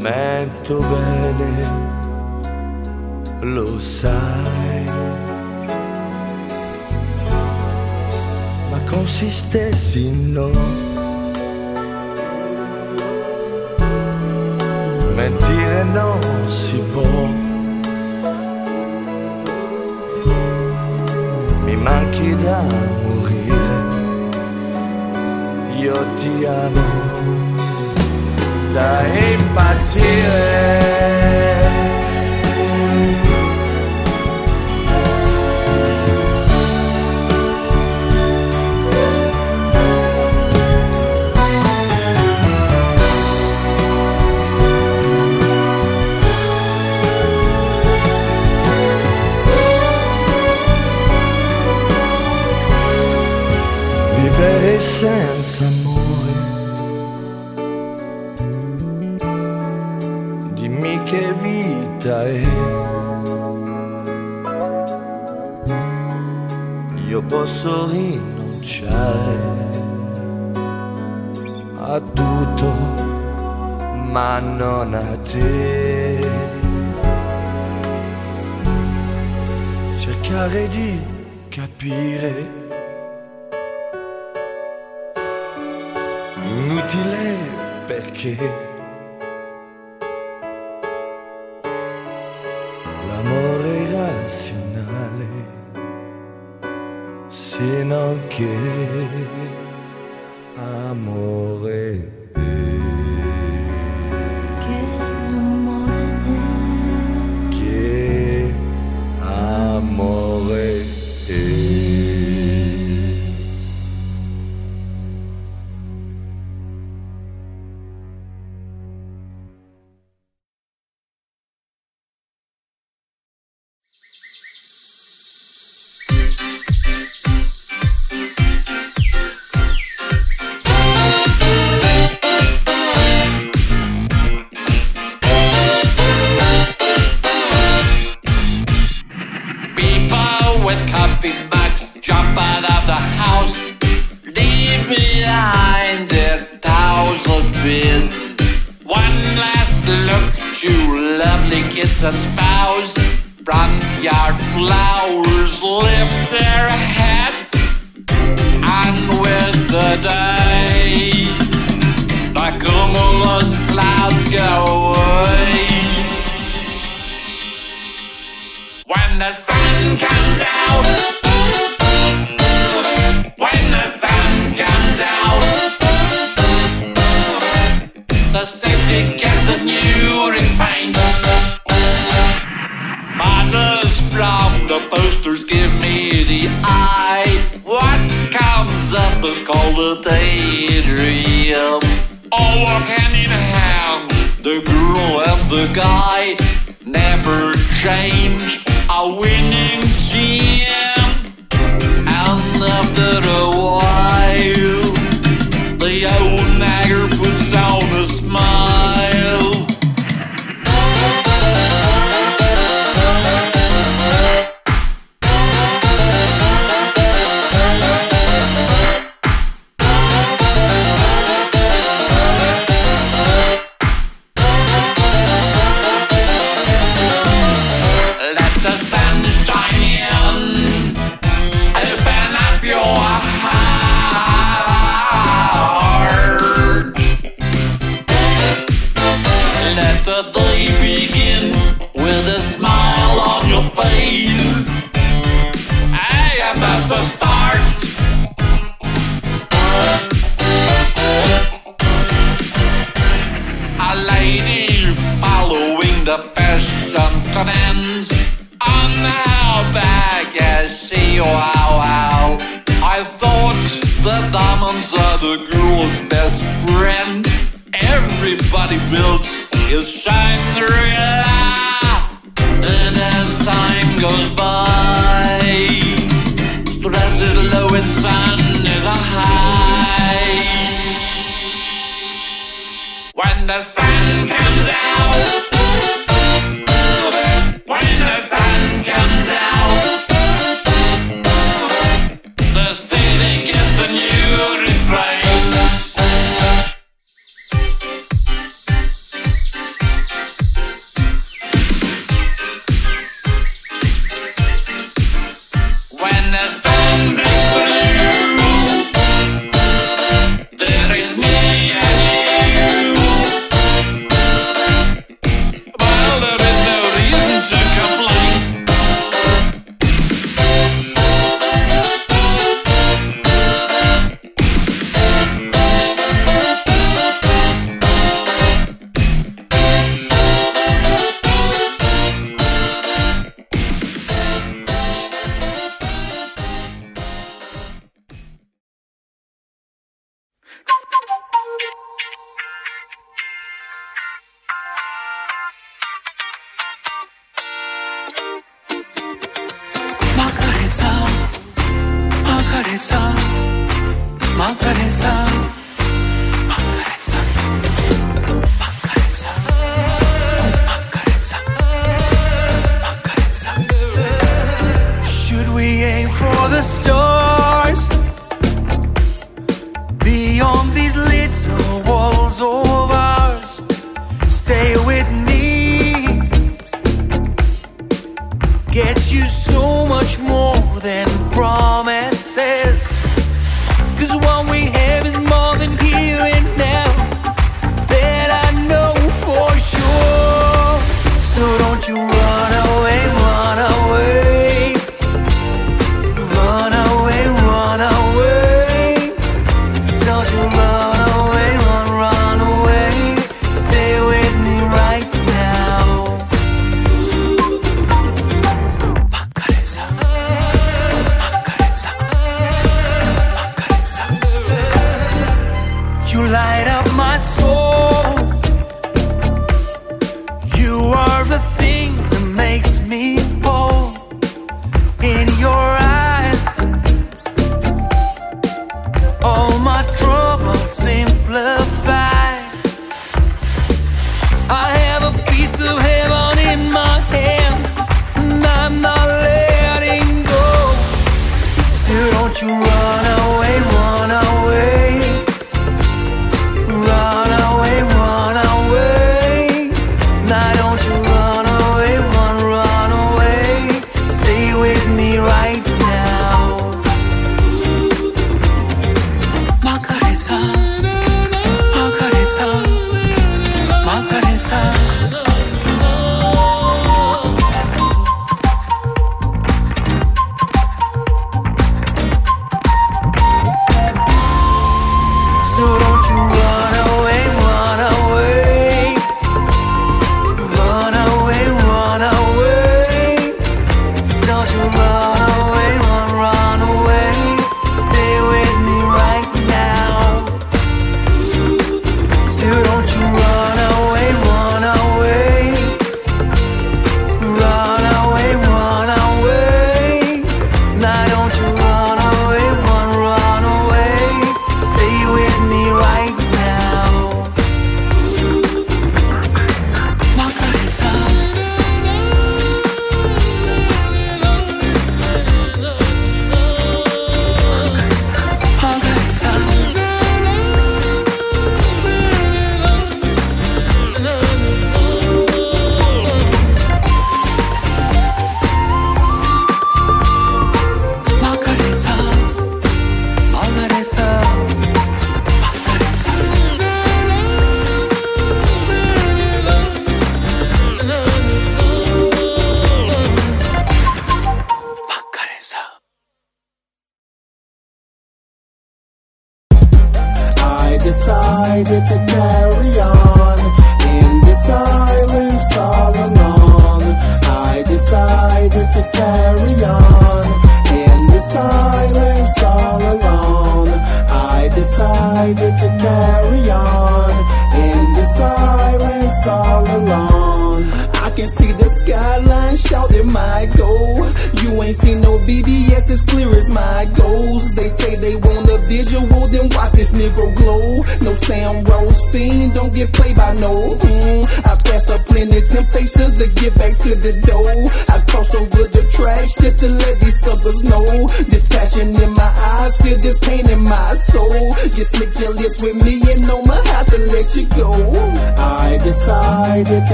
[0.00, 1.70] mento bene,
[3.40, 4.84] lo sai.
[8.70, 10.50] Ma consistessi no.
[15.14, 17.26] Mentire non si può.
[21.64, 22.62] Mi manchi da
[23.02, 23.37] morire
[26.28, 26.82] siano
[28.74, 30.07] da impazienza.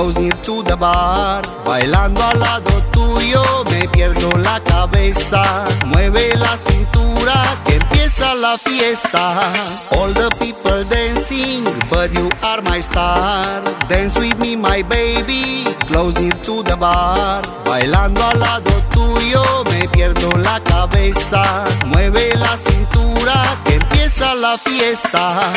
[0.00, 5.42] a unir tu bar, Bailando al lado tuyo me pierdo la cabeza.
[5.86, 9.52] Mueve la cintura que empieza la fiesta.
[9.96, 13.62] All the people dancing, but you are my star.
[13.88, 15.64] Dance with me, my baby.
[15.88, 17.42] Close near to the bar.
[17.64, 21.42] Bailando al lado tuyo me pierdo la cabeza.
[21.86, 25.52] Mueve la cintura que empieza la fiesta.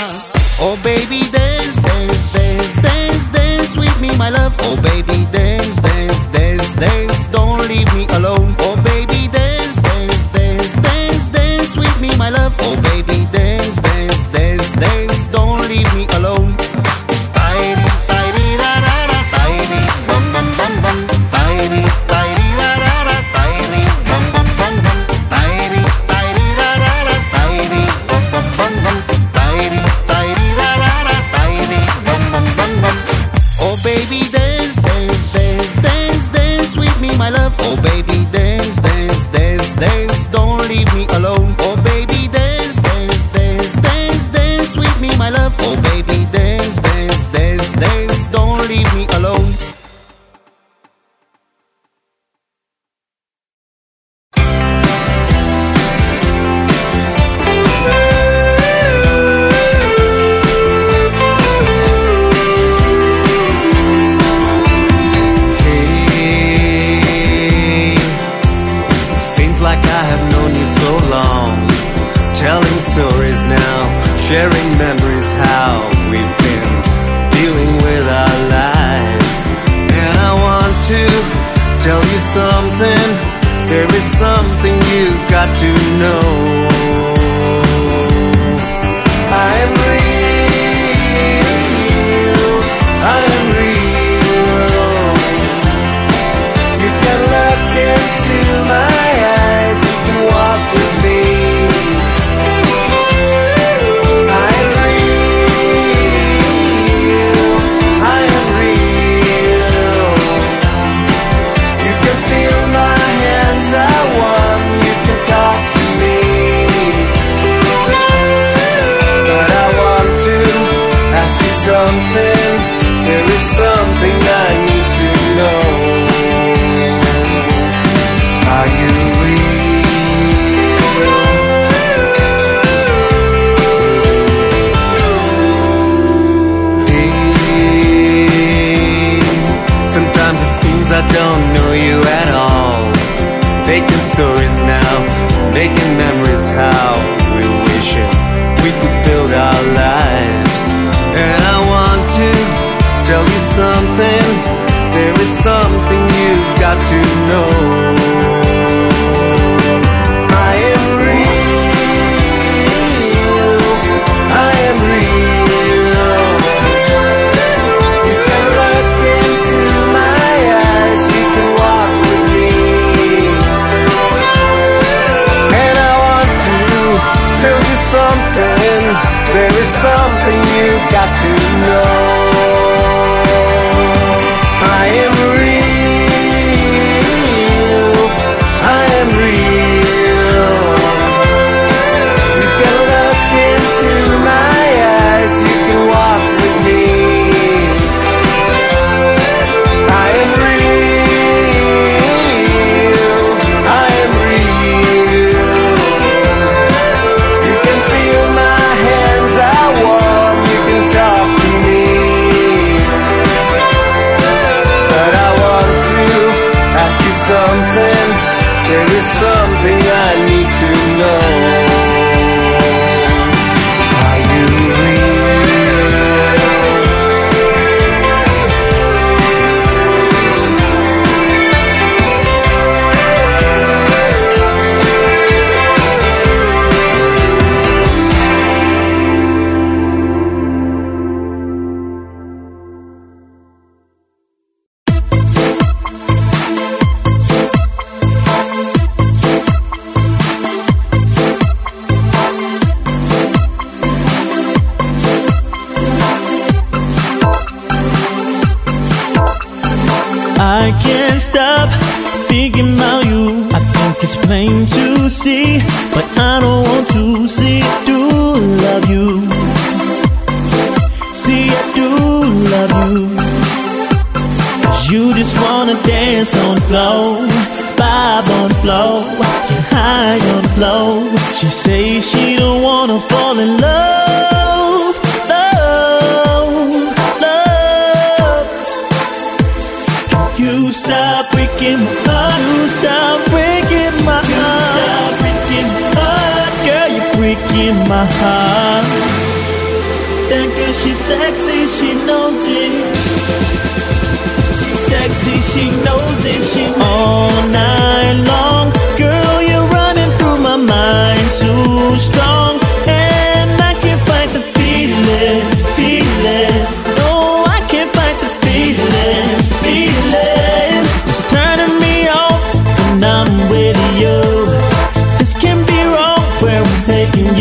[0.59, 3.42] Oh baby, dance, dance, dance, dance, dance.
[3.73, 4.55] sweet me, my love.
[4.59, 7.27] Oh, baby, dance, dance, dance, dance.
[7.27, 8.42] Don't leave me alone.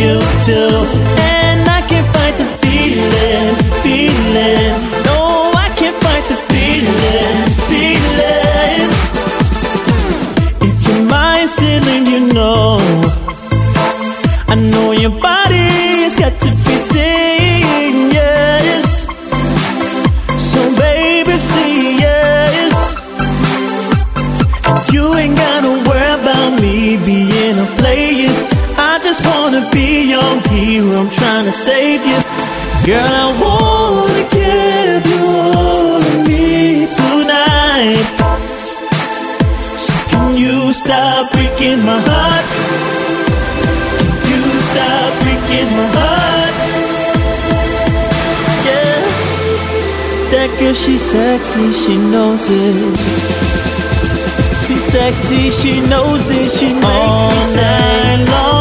[0.02, 1.31] you too.
[51.42, 52.96] sexy, she knows it.
[54.64, 58.51] She's sexy, she knows it, she makes me sad.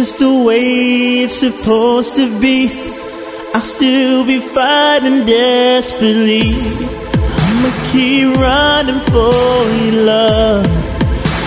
[0.00, 2.70] just the way it's supposed to be.
[3.52, 6.54] I'll still be fighting desperately.
[7.44, 10.64] I'ma keep running for your love.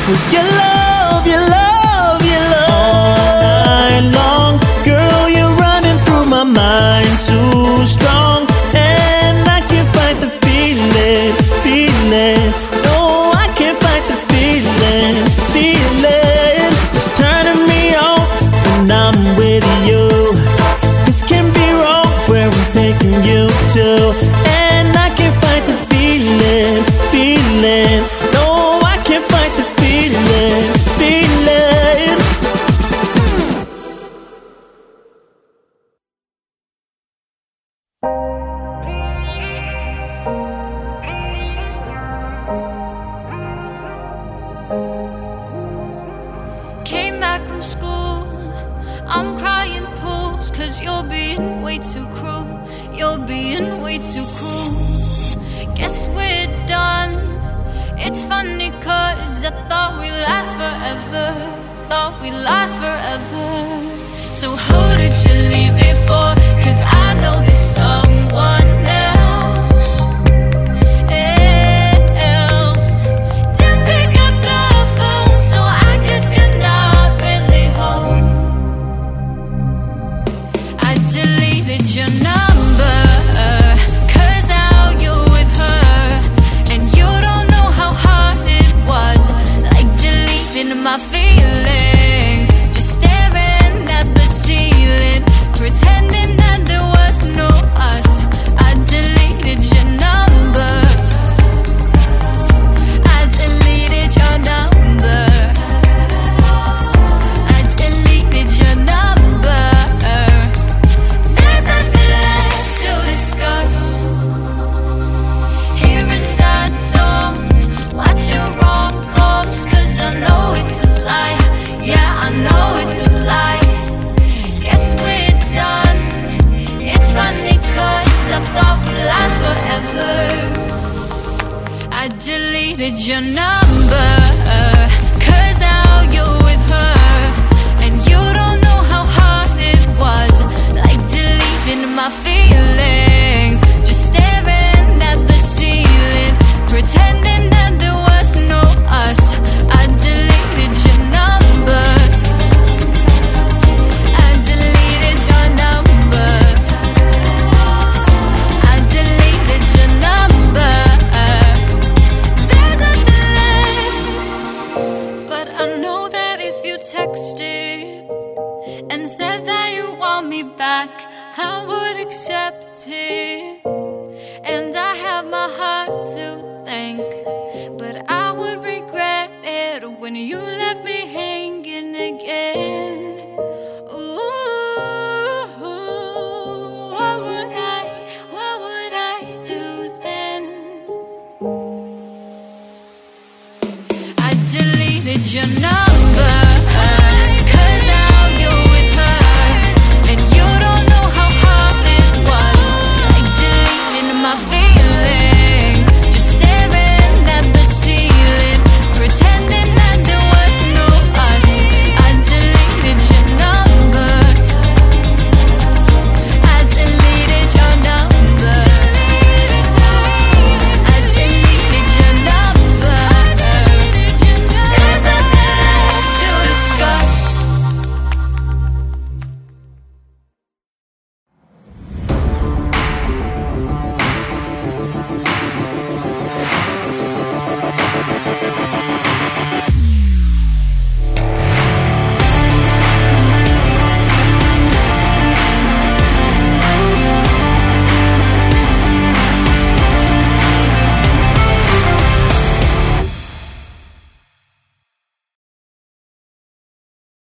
[0.06, 2.69] For your love, your love, your love.
[2.69, 4.53] All night long,
[4.85, 8.23] girl, you're running through my mind too strong.